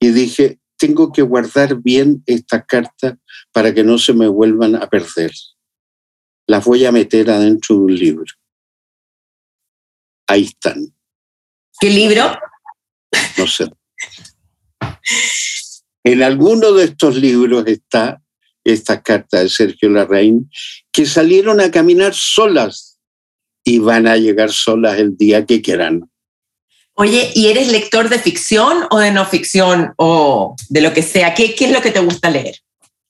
[0.00, 3.18] y dije, tengo que guardar bien esta carta
[3.52, 5.32] para que no se me vuelvan a perder.
[6.46, 8.32] Las voy a meter adentro de un libro.
[10.26, 10.96] Ahí están.
[11.78, 12.38] ¿Qué libro?
[13.36, 13.70] No sé.
[16.04, 18.23] En alguno de estos libros está
[18.64, 20.50] esta carta de Sergio Larraín,
[20.92, 22.98] que salieron a caminar solas
[23.64, 26.10] y van a llegar solas el día que quieran.
[26.96, 31.34] Oye, ¿y eres lector de ficción o de no ficción o de lo que sea?
[31.34, 32.56] ¿Qué, qué es lo que te gusta leer?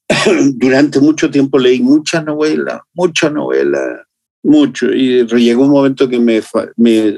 [0.54, 4.06] Durante mucho tiempo leí mucha novela, mucha novela,
[4.42, 4.90] mucho.
[4.90, 6.42] Y llegó un momento que me,
[6.76, 7.16] me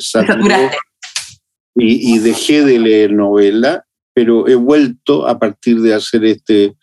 [1.77, 6.75] y, y dejé de leer novela, pero he vuelto a partir de hacer este,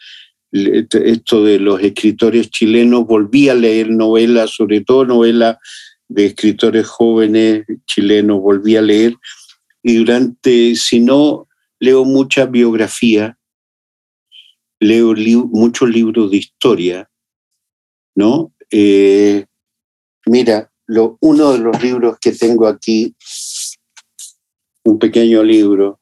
[0.53, 5.57] esto de los escritores chilenos, volví a leer novelas, sobre todo novelas
[6.07, 9.15] de escritores jóvenes chilenos, volví a leer,
[9.81, 11.47] y durante, si no,
[11.79, 13.37] leo mucha biografía,
[14.79, 15.13] leo
[15.51, 17.09] muchos libros de historia,
[18.15, 18.53] ¿no?
[18.69, 19.45] Eh,
[20.25, 20.71] mira,
[21.19, 23.15] uno de los libros que tengo aquí,
[24.83, 25.99] un pequeño libro.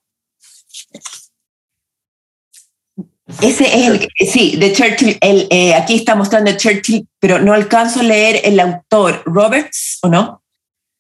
[3.41, 8.01] Ese es el, sí, de Churchill, el, eh, aquí está mostrando Churchill, pero no alcanzo
[8.01, 10.43] a leer el autor, Roberts, ¿o no?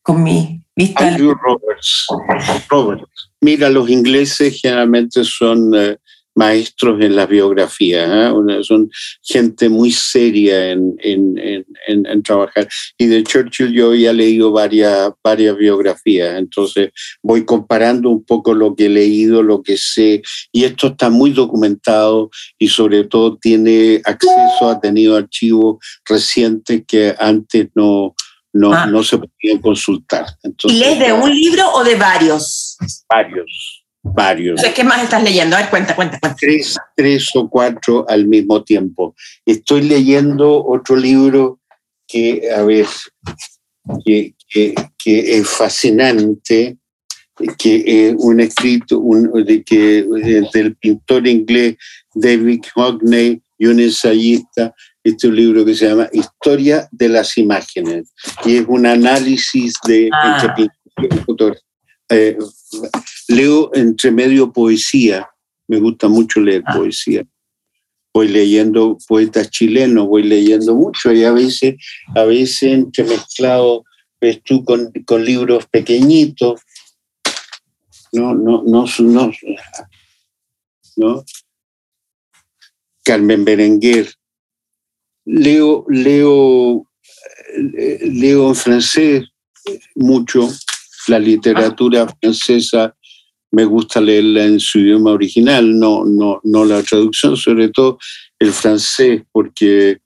[0.01, 1.07] Con mi vista.
[1.07, 2.07] Andrew Roberts.
[2.69, 3.29] Roberts.
[3.41, 5.97] Mira, los ingleses generalmente son eh,
[6.35, 8.63] maestros en la biografía, ¿eh?
[8.63, 8.89] son
[9.21, 12.67] gente muy seria en, en, trabajar.
[12.97, 16.91] Y de Churchill yo ya he leído varias, varias biografías, entonces
[17.21, 21.31] voy comparando un poco lo que he leído, lo que sé, y esto está muy
[21.31, 28.15] documentado y sobre todo tiene acceso, ha tenido archivos recientes que antes no,
[28.53, 28.85] no, ah.
[28.85, 30.25] no se podían consultar.
[30.63, 32.77] ¿Y lees de un libro o de varios?
[33.09, 34.61] Varios varios.
[34.75, 35.55] ¿Qué más estás leyendo?
[35.55, 36.37] A ver, cuenta, cuenta, cuenta.
[36.39, 39.15] Tres, tres o cuatro al mismo tiempo.
[39.45, 41.59] Estoy leyendo otro libro
[42.07, 42.87] que, a ver,
[44.05, 46.77] que, que, es fascinante,
[47.57, 50.05] que es un escrito un, de, que,
[50.53, 51.77] del pintor inglés
[52.13, 58.11] David Hockney y un ensayista, este un libro que se llama Historia de las Imágenes,
[58.43, 60.41] y es un análisis de ah.
[60.41, 61.59] entre
[62.09, 62.37] eh,
[63.31, 65.29] leo entre medio poesía,
[65.67, 66.75] me gusta mucho leer ah.
[66.75, 67.23] poesía.
[68.13, 71.75] Voy leyendo poetas chilenos, voy leyendo mucho y a veces,
[72.13, 73.85] a veces entremezclado,
[74.19, 76.61] ves tú, con, con libros pequeñitos.
[78.11, 79.31] No, no, no, no,
[80.97, 81.23] no.
[83.03, 84.13] Carmen Berenguer.
[85.23, 86.85] Leo, leo,
[87.77, 89.23] eh, leo en francés
[89.95, 90.49] mucho,
[91.07, 92.95] la literatura francesa
[93.51, 97.99] me gusta leerla en su idioma original, no, no, no la traducción, sobre todo
[98.39, 99.99] el francés, porque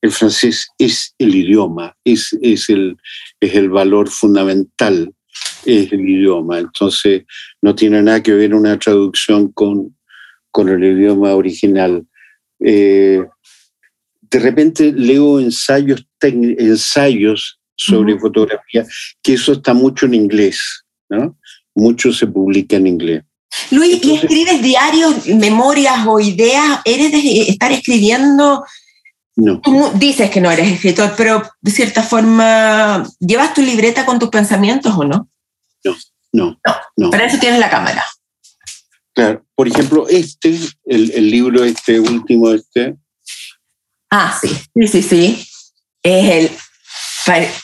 [0.00, 2.96] el francés es el idioma, es, es, el,
[3.40, 5.12] es el valor fundamental,
[5.64, 6.58] es el idioma.
[6.58, 7.22] Entonces,
[7.60, 9.96] no tiene nada que ver una traducción con,
[10.50, 12.04] con el idioma original.
[12.60, 13.24] Eh,
[14.20, 18.86] de repente leo ensayos, ensayos sobre fotografía,
[19.22, 21.38] que eso está mucho en inglés, ¿no?
[21.74, 23.24] Mucho se publica en inglés.
[23.70, 26.80] Luis, ¿y escribes diarios, memorias o ideas?
[26.84, 28.64] ¿Eres de estar escribiendo?
[29.36, 29.60] No.
[29.60, 34.28] Tú dices que no eres escritor, pero de cierta forma, ¿llevas tu libreta con tus
[34.28, 35.28] pensamientos o no?
[35.84, 35.96] No,
[36.32, 36.60] no,
[36.96, 37.10] no.
[37.10, 38.04] Para eso tienes la cámara.
[39.14, 42.96] Claro, por ejemplo, este, el, el libro este último, este.
[44.10, 45.48] Ah, sí, sí, sí, sí.
[46.02, 46.50] Es el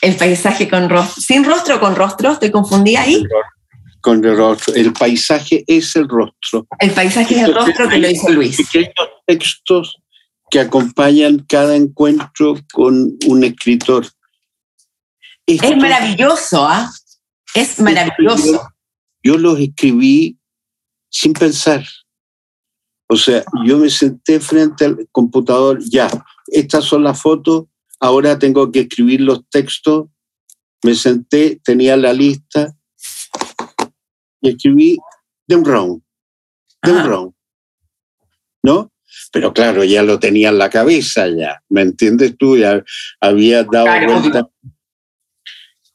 [0.01, 1.21] el paisaje con rostro.
[1.21, 2.37] ¿Sin rostro o con rostro?
[2.37, 3.23] ¿Te confundí ahí?
[4.01, 4.73] Con el rostro.
[4.75, 6.67] El paisaje es el rostro.
[6.79, 8.57] El paisaje es el rostro que lo hizo Luis.
[8.57, 8.93] Pequeños
[9.25, 9.97] textos
[10.49, 14.07] que acompañan cada encuentro con un escritor.
[15.45, 16.89] es maravilloso, ¿ah?
[17.53, 18.61] Es maravilloso.
[19.23, 20.37] Yo los escribí
[21.09, 21.83] sin pensar.
[23.07, 26.09] O sea, yo me senté frente al computador, ya,
[26.47, 27.65] estas son las fotos,
[27.99, 30.07] ahora tengo que escribir los textos,
[30.83, 32.75] me senté, tenía la lista
[34.41, 34.97] y escribí
[35.47, 36.01] de un round,
[36.83, 37.33] de un round,
[38.63, 38.91] ¿no?
[39.31, 42.57] Pero claro, ya lo tenía en la cabeza ya, ¿me entiendes tú?
[42.57, 42.83] Ya
[43.19, 44.47] había dado vuelta.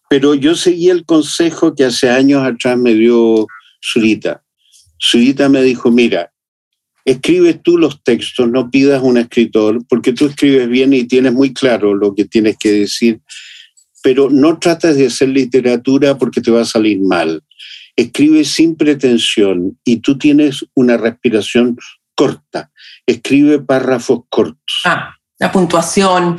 [0.08, 3.46] Pero yo seguí el consejo que hace años atrás me dio
[3.82, 4.44] Zurita.
[5.00, 6.32] Zurita me dijo, mira,
[7.04, 11.52] escribes tú los textos, no pidas un escritor, porque tú escribes bien y tienes muy
[11.52, 13.20] claro lo que tienes que decir,
[14.02, 17.42] pero no tratas de hacer literatura porque te va a salir mal.
[17.96, 21.76] Escribe sin pretensión y tú tienes una respiración
[22.14, 22.70] corta.
[23.06, 24.82] Escribe párrafos cortos.
[24.84, 26.38] Ah, la puntuación.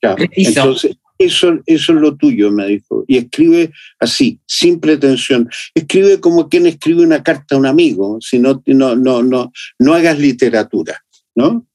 [0.00, 3.04] entonces, eso, eso es lo tuyo, me dijo.
[3.06, 5.48] Y escribe así, sin pretensión.
[5.74, 9.94] Escribe como quien escribe una carta a un amigo, si no, no, no, no, no
[9.94, 11.02] hagas literatura,
[11.34, 11.66] ¿no?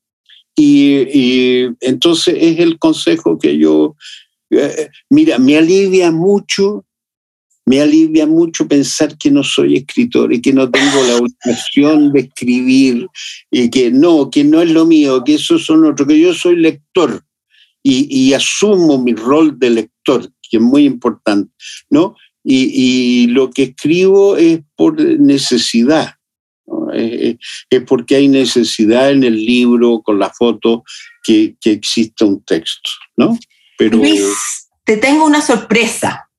[0.55, 3.95] Y, entonces es el consejo que yo,
[4.51, 6.85] eh, mira, me alivia mucho,
[7.71, 12.19] me alivia mucho pensar que no soy escritor y que no tengo la obligación de
[12.19, 13.07] escribir
[13.49, 16.57] y que no, que no es lo mío, que esos son otros, que yo soy
[16.57, 17.23] lector
[17.81, 21.49] y, asumo mi rol de lector, que es muy importante,
[21.89, 22.17] ¿no?
[22.43, 26.15] Y, lo que escribo es por necesidad,
[26.93, 27.37] es,
[27.87, 30.83] porque hay necesidad en el libro, con la foto,
[31.23, 33.39] que, que exista un texto, ¿no?
[33.77, 36.29] Pero, Luis, te tengo una sorpresa.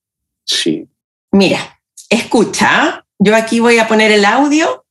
[0.44, 0.86] Sí.
[1.32, 4.84] Mira, escucha, yo aquí voy a poner el audio.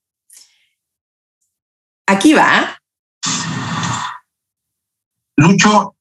[2.07, 2.77] Aquí va.
[5.37, 5.95] Lucho,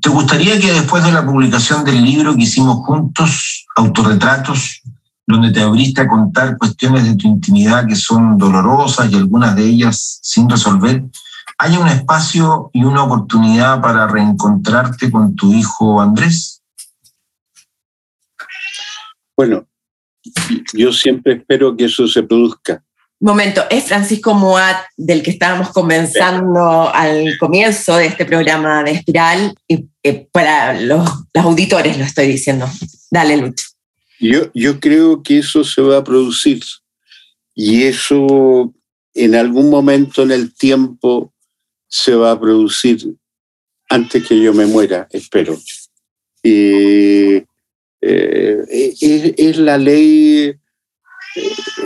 [0.00, 4.82] ¿Te gustaría que después de la publicación del libro que hicimos juntos, Autorretratos,
[5.26, 9.64] donde te abriste a contar cuestiones de tu intimidad que son dolorosas y algunas de
[9.64, 11.02] ellas sin resolver,
[11.58, 16.62] haya un espacio y una oportunidad para reencontrarte con tu hijo Andrés?
[19.34, 19.66] Bueno,
[20.72, 22.82] yo siempre espero que eso se produzca.
[23.18, 29.54] Momento, es Francisco Moat del que estábamos comenzando al comienzo de este programa de Espiral
[29.66, 32.68] y eh, para los, los, auditores lo estoy diciendo.
[33.10, 33.66] Dale, Lucho.
[34.20, 36.62] Yo, yo creo que eso se va a producir
[37.54, 38.74] y eso
[39.14, 41.32] en algún momento en el tiempo
[41.88, 43.16] se va a producir
[43.88, 45.58] antes que yo me muera, espero.
[46.42, 47.44] Eh,
[48.08, 48.64] eh,
[49.00, 50.54] es, es, la ley,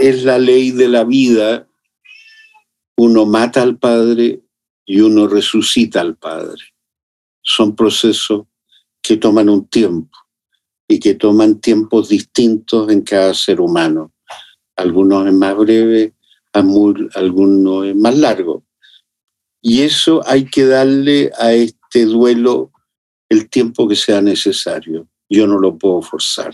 [0.01, 1.67] es la ley de la vida.
[2.97, 4.43] Uno mata al padre
[4.85, 6.63] y uno resucita al padre.
[7.43, 8.47] Son procesos
[9.01, 10.19] que toman un tiempo
[10.87, 14.13] y que toman tiempos distintos en cada ser humano.
[14.77, 16.15] Algunos es más breve,
[16.53, 18.65] algunos es más largo.
[19.63, 22.73] Y eso hay que darle a este duelo
[23.31, 25.10] el tiempo que sea necesario.
[25.31, 26.53] Yo no lo puedo forzar.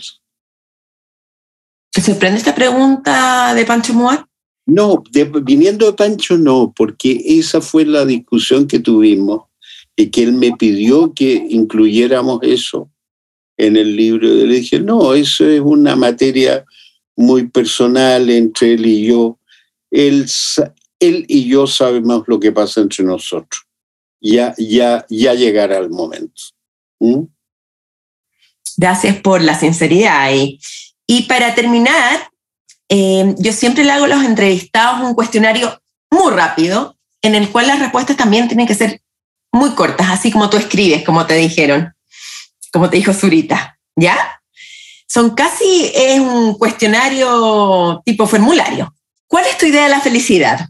[1.91, 4.27] ¿Te sorprende esta pregunta de Pancho Muar?
[4.67, 5.03] No,
[5.43, 9.45] viniendo de Pancho no, porque esa fue la discusión que tuvimos
[9.95, 12.91] y que él me pidió que incluyéramos eso
[13.57, 14.27] en el libro.
[14.27, 16.63] Le dije, no, eso es una materia
[17.15, 19.39] muy personal entre él y yo.
[19.89, 20.27] Él,
[20.99, 23.63] él y yo sabemos lo que pasa entre nosotros.
[24.21, 26.41] Ya, ya, ya llegará el momento.
[26.99, 27.23] ¿Mm?
[28.77, 30.31] Gracias por la sinceridad.
[30.33, 30.61] Y,
[31.05, 32.29] y para terminar,
[32.87, 37.67] eh, yo siempre le hago a los entrevistados un cuestionario muy rápido, en el cual
[37.67, 39.01] las respuestas también tienen que ser
[39.51, 41.93] muy cortas, así como tú escribes, como te dijeron
[42.71, 44.41] como te dijo Zurita, ¿ya?
[45.07, 48.93] Son casi es un cuestionario tipo formulario.
[49.25, 50.69] ¿Cuál es tu idea de la felicidad?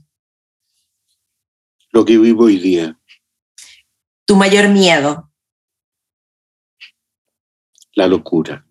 [1.92, 2.98] Lo que vivo hoy día.
[4.26, 5.27] ¿Tu mayor miedo?
[7.98, 8.66] La locura.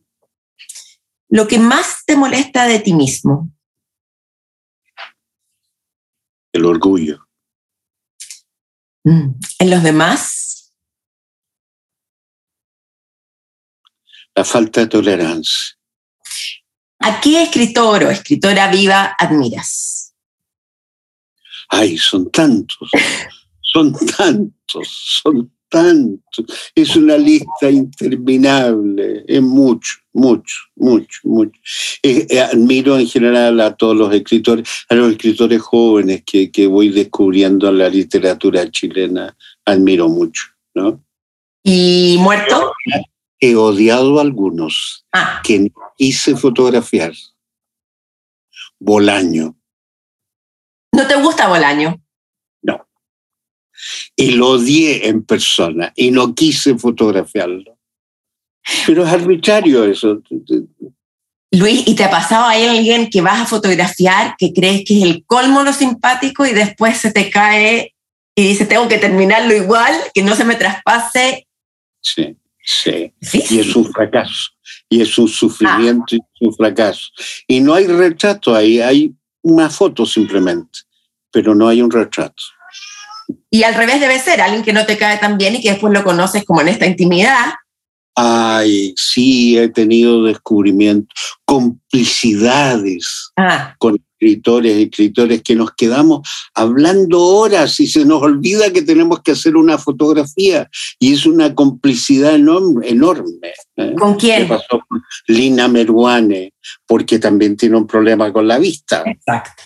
[1.29, 3.51] ¿Lo que más te molesta de ti mismo?
[6.53, 7.27] El orgullo.
[9.05, 9.33] Mm.
[9.59, 10.47] ¿En los demás?
[14.37, 15.77] la falta de tolerancia.
[17.01, 20.15] ¿A qué escritor o escritora viva admiras?
[21.69, 22.91] Ay, son tantos,
[23.61, 26.71] son tantos, son tantos.
[26.75, 31.61] Es una lista interminable, es mucho, mucho, mucho, mucho.
[32.03, 36.67] Eh, eh, admiro en general a todos los escritores, a los escritores jóvenes que, que
[36.67, 40.45] voy descubriendo en la literatura chilena, admiro mucho,
[40.75, 41.03] ¿no?
[41.63, 42.73] ¿Y muerto?
[43.41, 45.43] he odiado a algunos ah.
[45.45, 47.13] que hice fotografiar.
[48.79, 49.57] Bolaño.
[50.93, 52.01] ¿No te gusta Bolaño?
[54.15, 57.77] Y lo odié en persona y no quise fotografiarlo.
[58.87, 60.23] Pero es arbitrario eso.
[61.53, 65.05] Luis, ¿y te ha pasado ahí alguien que vas a fotografiar que crees que es
[65.05, 67.95] el colmo lo simpático y después se te cae
[68.35, 71.47] y dice, tengo que terminarlo igual, que no se me traspase?
[72.01, 72.37] Sí.
[72.69, 73.13] Sí,
[73.49, 74.51] y es un fracaso,
[74.89, 77.11] y es un sufrimiento y es un fracaso.
[77.47, 80.81] Y no hay retrato ahí, hay una foto simplemente,
[81.31, 82.43] pero no hay un retrato.
[83.51, 85.93] Y al revés debe ser, alguien que no te cae tan bien y que después
[85.93, 87.55] lo conoces como en esta intimidad.
[88.15, 91.15] Ay, sí, he tenido descubrimientos,
[91.45, 93.75] complicidades ah.
[93.79, 99.33] con escritores, escritores que nos quedamos hablando horas y se nos olvida que tenemos que
[99.33, 100.69] hacer una fotografía
[100.99, 102.89] y es una complicidad enorme.
[102.89, 103.95] enorme ¿eh?
[103.99, 104.49] ¿Con quién?
[104.49, 106.55] pasó con Lina Meruane,
[106.87, 109.03] porque también tiene un problema con la vista.
[109.05, 109.63] Exacto.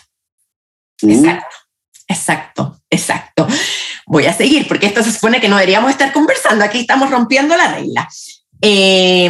[1.03, 1.11] ¿Mm?
[1.11, 1.55] Exacto.
[2.11, 3.47] Exacto, exacto.
[4.05, 6.65] Voy a seguir, porque esto se supone que no deberíamos estar conversando.
[6.65, 8.07] Aquí estamos rompiendo la regla.
[8.61, 9.29] Eh,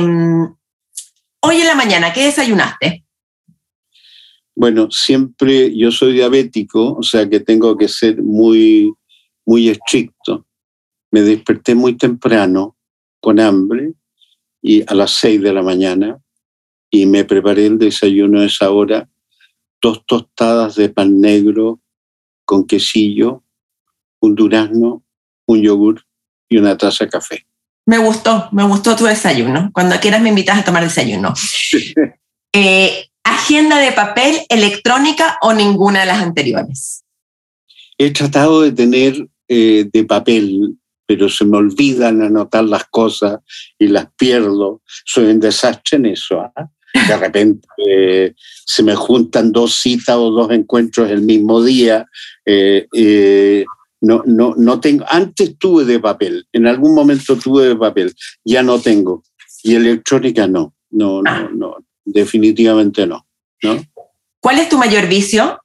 [1.41, 3.05] hoy en la mañana, ¿qué desayunaste?
[4.55, 8.91] Bueno, siempre yo soy diabético, o sea que tengo que ser muy,
[9.45, 10.47] muy estricto.
[11.11, 12.75] Me desperté muy temprano
[13.19, 13.93] con hambre
[14.61, 16.19] y a las seis de la mañana
[16.89, 19.07] y me preparé el desayuno a esa hora,
[19.82, 21.80] dos tostadas de pan negro
[22.52, 23.45] con quesillo,
[24.20, 25.06] un durazno,
[25.47, 26.04] un yogur
[26.49, 27.47] y una taza de café.
[27.86, 29.72] Me gustó, me gustó tu desayuno.
[29.74, 31.34] Cuando quieras me invitas a tomar desayuno.
[32.54, 37.06] eh, agenda de papel, electrónica o ninguna de las anteriores?
[37.97, 40.76] He tratado de tener eh, de papel
[41.06, 43.39] pero se me olvidan anotar las cosas
[43.78, 44.82] y las pierdo.
[45.06, 46.39] Soy un desastre en eso.
[46.39, 46.70] ¿ah?
[46.94, 48.34] De repente eh,
[48.66, 52.06] se me juntan dos citas o dos encuentros el mismo día.
[52.46, 53.66] Eh, eh,
[54.02, 55.06] no, no, no tengo.
[55.08, 58.14] Antes tuve de papel, en algún momento tuve de papel,
[58.44, 59.24] ya no tengo.
[59.64, 61.50] Y electrónica no, no, no, Ah.
[61.54, 63.28] no, definitivamente no.
[63.64, 63.80] ¿no?
[64.42, 65.60] ¿Cuál es tu mayor vicio?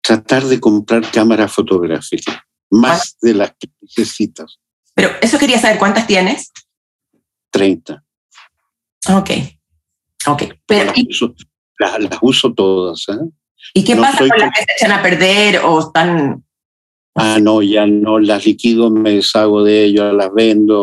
[0.00, 2.36] Tratar de comprar cámaras fotográficas,
[2.70, 4.60] más de las que necesitas,
[4.94, 6.52] Pero eso quería saber, ¿cuántas tienes?
[7.50, 8.02] 30.
[9.10, 9.30] Ok.
[10.26, 10.42] Ok.
[10.66, 11.34] Pero, Las ¿y, uso,
[11.78, 13.04] las, las uso todas.
[13.08, 13.28] ¿eh?
[13.74, 16.44] y qué no pasa con las que se echan a perder o están...
[17.16, 20.82] Ah, no, ya no, las liquido, me deshago de ellas, las vendo,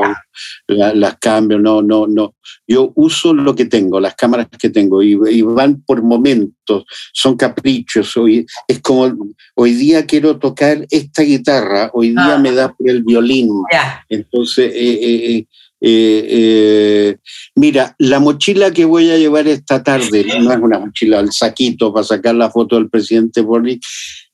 [0.67, 2.35] la- las cambio, no, no, no.
[2.65, 7.35] Yo uso lo que tengo, las cámaras que tengo, y, y van por momentos, son
[7.35, 8.15] caprichos.
[8.15, 9.13] Hoy, es como,
[9.55, 12.39] hoy día quiero tocar esta guitarra, hoy día Ah.
[12.39, 13.49] me da por el violín.
[13.71, 14.05] Ya.
[14.07, 15.45] Entonces, eh, eh, eh,
[15.83, 17.17] eh, eh,
[17.55, 21.91] mira, la mochila que voy a llevar esta tarde, no es una mochila, el saquito
[21.91, 23.81] para sacar la foto del presidente Boric,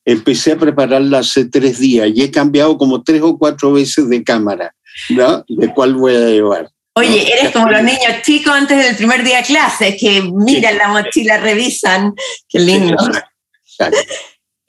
[0.08, 4.24] empecé a prepararla hace tres días y he cambiado como tres o cuatro veces de
[4.24, 4.74] cámara,
[5.10, 5.44] ¿no?
[5.50, 6.72] ¿De cuál voy a llevar?
[6.94, 10.88] Oye, eres como los niños chicos antes del primer día de clase, que miran la
[10.88, 12.16] mochila, revisan.
[12.48, 12.94] Qué lindo.
[12.94, 13.30] Exacto,
[13.64, 13.98] exacto.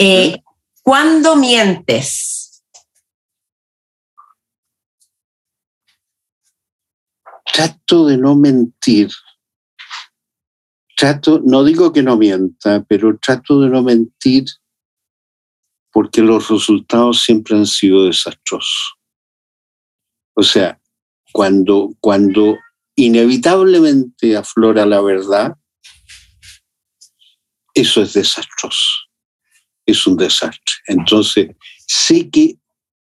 [0.01, 0.37] Eh,
[0.81, 2.63] ¿Cuándo mientes?
[7.53, 9.11] Trato de no mentir.
[10.97, 14.45] Trato, no digo que no mienta, pero trato de no mentir
[15.99, 18.95] porque los resultados siempre han sido desastrosos.
[20.33, 20.81] O sea,
[21.33, 22.57] cuando, cuando
[22.95, 25.57] inevitablemente aflora la verdad,
[27.75, 29.09] eso es desastroso.
[29.85, 30.77] Es un desastre.
[30.87, 31.49] Entonces,
[31.85, 32.61] sé que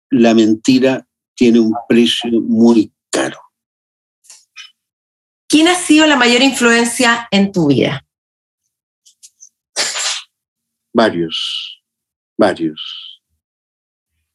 [0.09, 3.41] la mentira tiene un precio muy caro.
[5.49, 8.07] ¿Quién ha sido la mayor influencia en tu vida?
[10.93, 11.76] Varios,
[12.37, 13.21] varios.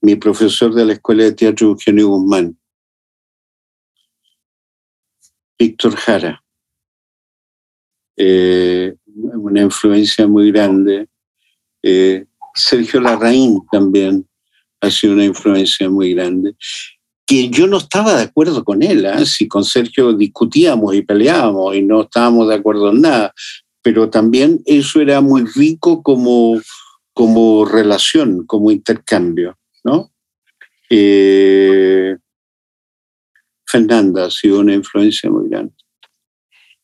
[0.01, 2.59] Mi profesor de la Escuela de Teatro Eugenio Guzmán,
[5.59, 6.43] Víctor Jara,
[8.17, 11.09] eh, una influencia muy grande.
[11.83, 14.27] Eh, Sergio Larraín también
[14.81, 16.55] ha sido una influencia muy grande.
[17.25, 19.25] Que yo no estaba de acuerdo con él, ¿ah?
[19.25, 23.33] si con Sergio discutíamos y peleábamos y no estábamos de acuerdo en nada,
[23.81, 26.61] pero también eso era muy rico como,
[27.13, 30.13] como relación, como intercambio, ¿no?
[30.89, 32.17] Eh,
[33.67, 35.75] Fernanda ha sido una influencia muy grande.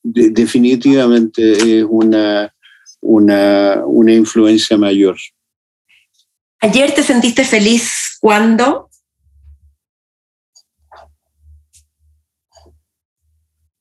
[0.03, 2.55] De- definitivamente es una,
[3.01, 5.17] una, una influencia mayor.
[6.61, 8.91] ¿Ayer te sentiste feliz cuando?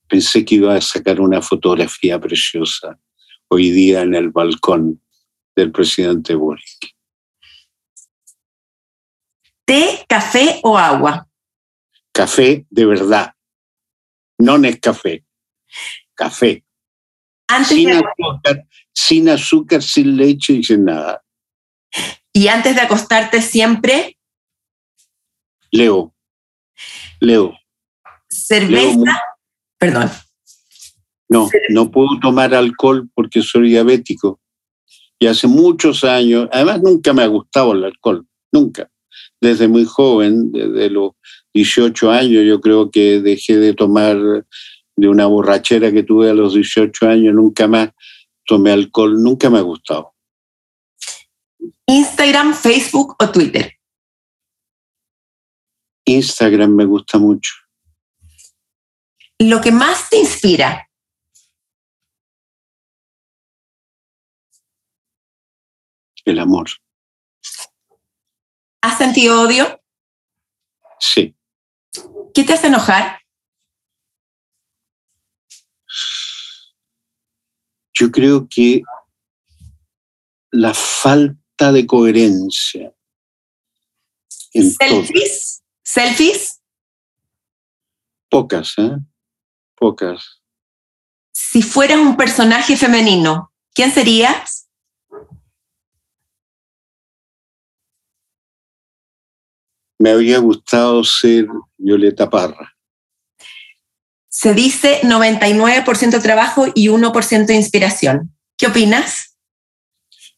[0.08, 2.98] Pensé que iba a sacar una fotografía preciosa
[3.50, 5.02] hoy día en el balcón
[5.58, 6.96] del presidente Boric.
[9.66, 11.28] ¿Té, café o agua?
[12.14, 13.34] Café de verdad,
[14.40, 15.26] no es café,
[16.16, 16.64] café.
[17.50, 21.24] Antes Sin de- azúcar, sin azúcar, sin leche y sin nada.
[22.34, 24.18] y antes de acostarte siempre,
[25.72, 26.14] Leo,
[27.20, 27.54] Leo,
[28.30, 28.96] cerveza.
[28.96, 29.04] Leo
[29.80, 30.10] Perdón.
[31.30, 34.40] no, no puedo tomar alcohol porque soy diabético.
[35.20, 38.90] Y hace muchos años, además nunca me ha gustado el alcohol, nunca.
[39.42, 41.12] Desde muy joven, desde los
[41.54, 44.18] 18 años, yo creo que dejé de tomar
[44.96, 47.90] de una borrachera que tuve a los 18 años, nunca más
[48.46, 50.14] tomé alcohol, nunca me ha gustado.
[51.86, 53.74] Instagram, Facebook o Twitter.
[56.06, 57.54] Instagram me gusta mucho.
[59.40, 60.87] Lo que más te inspira.
[66.28, 66.68] El amor,
[68.82, 69.82] ¿Has sentido odio?
[71.00, 71.34] sí.
[72.34, 73.22] ¿Qué te hace enojar?
[77.94, 78.82] Yo creo que
[80.52, 82.94] la falta de coherencia
[84.54, 84.90] en todo.
[84.90, 85.64] ¿Selfies?
[85.84, 86.62] ¿Selfies?
[88.30, 88.98] Pocas, ¿eh?
[89.76, 90.42] Pocas.
[91.32, 94.67] Si fueras un personaje femenino, ¿quién serías?
[100.00, 102.78] Me habría gustado ser Violeta Parra.
[104.30, 108.38] Se dice 99% trabajo y 1% inspiración.
[108.56, 109.36] ¿Qué opinas?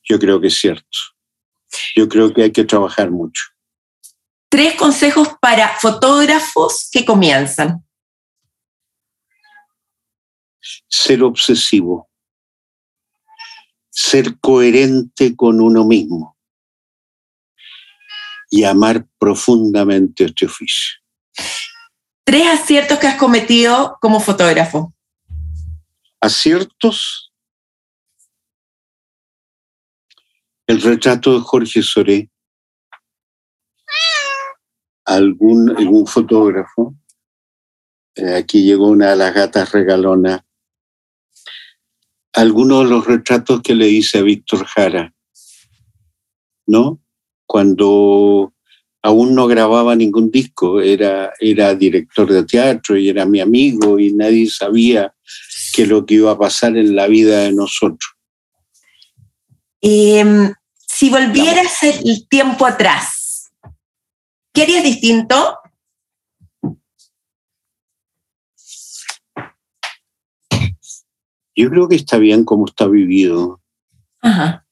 [0.03, 0.97] Yo creo que es cierto.
[1.95, 3.43] Yo creo que hay que trabajar mucho.
[4.49, 7.85] Tres consejos para fotógrafos que comienzan.
[10.87, 12.09] Ser obsesivo.
[13.89, 16.38] Ser coherente con uno mismo.
[18.49, 20.99] Y amar profundamente este oficio.
[22.23, 24.93] Tres aciertos que has cometido como fotógrafo.
[26.21, 27.33] Aciertos.
[30.67, 32.29] El retrato de Jorge Soré.
[35.05, 36.95] Algún, algún fotógrafo.
[38.13, 40.45] Eh, aquí llegó una de las gatas regalona.
[42.33, 45.13] Algunos de los retratos que le hice a Víctor Jara.
[46.67, 47.01] ¿No?
[47.49, 48.53] Cuando
[49.01, 54.13] aún no grababa ningún disco, era, era director de teatro y era mi amigo y
[54.13, 55.15] nadie sabía
[55.73, 58.13] que lo que iba a pasar en la vida de nosotros.
[59.81, 63.51] Eh, si volvieras el tiempo atrás,
[64.53, 65.57] ¿qué harías distinto?
[71.55, 73.59] Yo creo que está bien como está vivido.
[74.21, 74.67] Ajá.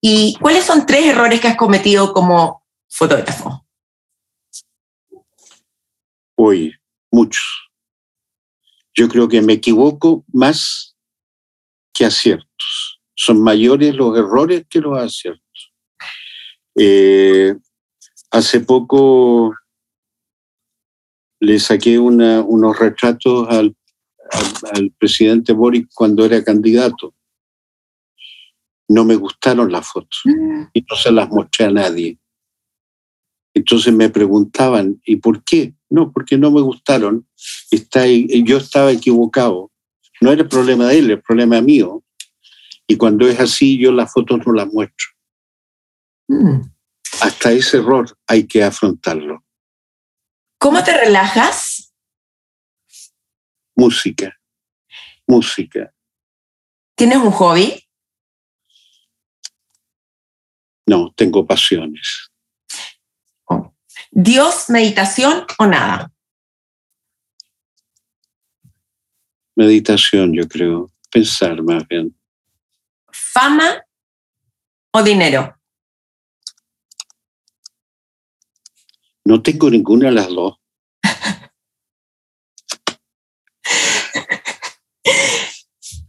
[0.00, 3.66] ¿Y cuáles son tres errores que has cometido como fotógrafo?
[6.36, 6.78] Oye,
[7.10, 7.44] muchos.
[8.94, 10.96] Yo creo que me equivoco más
[11.92, 13.00] que aciertos.
[13.14, 15.72] Son mayores los errores que los aciertos.
[16.76, 17.56] Eh,
[18.30, 19.52] hace poco
[21.40, 23.76] le saqué unos retratos al,
[24.30, 27.14] al, al presidente Boric cuando era candidato.
[28.88, 30.22] No me gustaron las fotos
[30.72, 32.18] y no se las mostré a nadie.
[33.54, 35.74] Entonces me preguntaban, ¿y por qué?
[35.90, 37.26] No, porque no me gustaron.
[37.70, 39.70] Está, yo estaba equivocado.
[40.20, 42.04] No era el problema de él, el problema mío.
[42.86, 45.06] Y cuando es así, yo las fotos no las muestro.
[46.28, 46.60] Mm.
[47.20, 49.44] Hasta ese error hay que afrontarlo.
[50.58, 51.92] ¿Cómo te relajas?
[53.76, 54.36] Música,
[55.26, 55.92] música.
[56.96, 57.87] ¿Tienes un hobby?
[60.88, 62.30] No, tengo pasiones.
[64.10, 66.10] ¿Dios, meditación o nada?
[69.54, 70.90] Meditación, yo creo.
[71.10, 72.18] Pensar más bien.
[73.12, 73.84] ¿Fama
[74.92, 75.54] o dinero?
[79.26, 80.56] No tengo ninguna de las dos.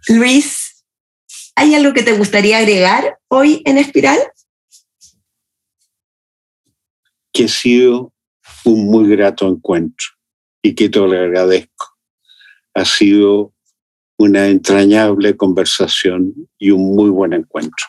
[0.08, 0.86] Luis,
[1.56, 4.20] ¿hay algo que te gustaría agregar hoy en Espiral?
[7.40, 8.12] Que ha sido
[8.66, 10.08] un muy grato encuentro
[10.62, 11.96] y que te lo agradezco.
[12.74, 13.54] Ha sido
[14.18, 17.86] una entrañable conversación y un muy buen encuentro.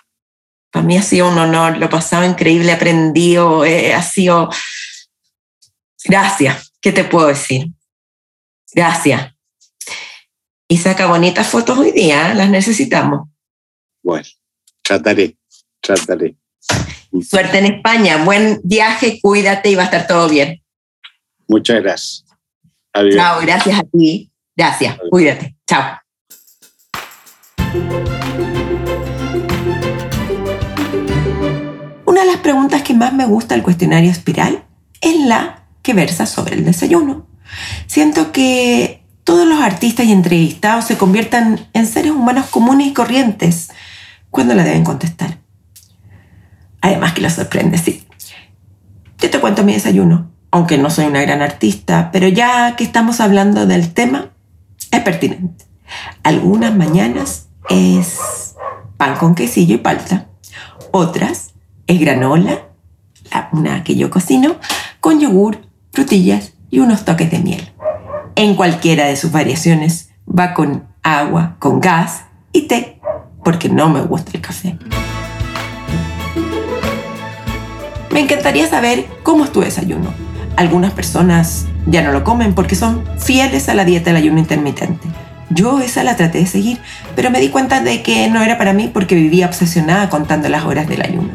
[0.70, 4.50] Para mí ha sido un honor, lo he pasado increíble, aprendido, eh, ha sido...
[6.04, 7.72] Gracias, ¿qué te puedo decir?
[8.72, 9.34] Gracias.
[10.68, 12.34] Y saca bonitas fotos hoy día, ¿eh?
[12.36, 13.28] las necesitamos.
[14.00, 14.28] Bueno,
[14.84, 15.36] trataré,
[15.80, 16.36] trataré.
[17.22, 20.62] Suerte en España, buen viaje, cuídate y va a estar todo bien.
[21.48, 22.24] Muchas gracias.
[22.92, 23.16] Adiós.
[23.16, 24.30] Chao, gracias a ti.
[24.56, 25.56] Gracias, cuídate.
[25.66, 25.98] Chao.
[32.06, 34.64] Una de las preguntas que más me gusta del cuestionario espiral
[35.00, 37.26] es la que versa sobre el desayuno.
[37.86, 43.70] Siento que todos los artistas y entrevistados se conviertan en seres humanos comunes y corrientes
[44.30, 45.39] cuando la deben contestar.
[46.80, 48.04] Además que los sorprende, sí.
[49.18, 53.20] Yo te cuento mi desayuno, aunque no soy una gran artista, pero ya que estamos
[53.20, 54.30] hablando del tema,
[54.90, 55.66] es pertinente.
[56.22, 58.54] Algunas mañanas es
[58.96, 60.26] pan con quesillo y palta,
[60.90, 61.52] otras
[61.86, 62.60] es granola,
[63.30, 64.56] la- una que yo cocino,
[65.00, 65.58] con yogur,
[65.92, 67.72] frutillas y unos toques de miel.
[68.36, 72.22] En cualquiera de sus variaciones va con agua, con gas
[72.52, 73.00] y té,
[73.44, 74.78] porque no me gusta el café.
[78.10, 80.12] Me encantaría saber cómo es tu desayuno.
[80.56, 85.08] Algunas personas ya no lo comen porque son fieles a la dieta del ayuno intermitente.
[85.48, 86.78] Yo esa la traté de seguir,
[87.16, 90.64] pero me di cuenta de que no era para mí porque vivía obsesionada contando las
[90.64, 91.30] horas del ayuno.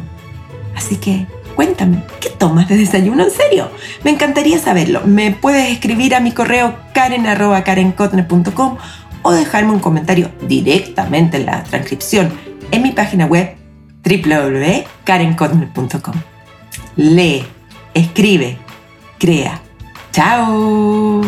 [0.74, 3.70] Así que cuéntame, ¿qué tomas de desayuno en serio?
[4.04, 5.02] Me encantaría saberlo.
[5.04, 8.76] Me puedes escribir a mi correo karen.karenkotner.com
[9.22, 12.30] o dejarme un comentario directamente en la transcripción
[12.70, 13.56] en mi página web
[14.04, 16.35] www.karenkotner.com.
[16.96, 17.44] Lee,
[17.92, 18.56] escribe,
[19.18, 19.60] crea.
[20.12, 21.20] ¡Chao!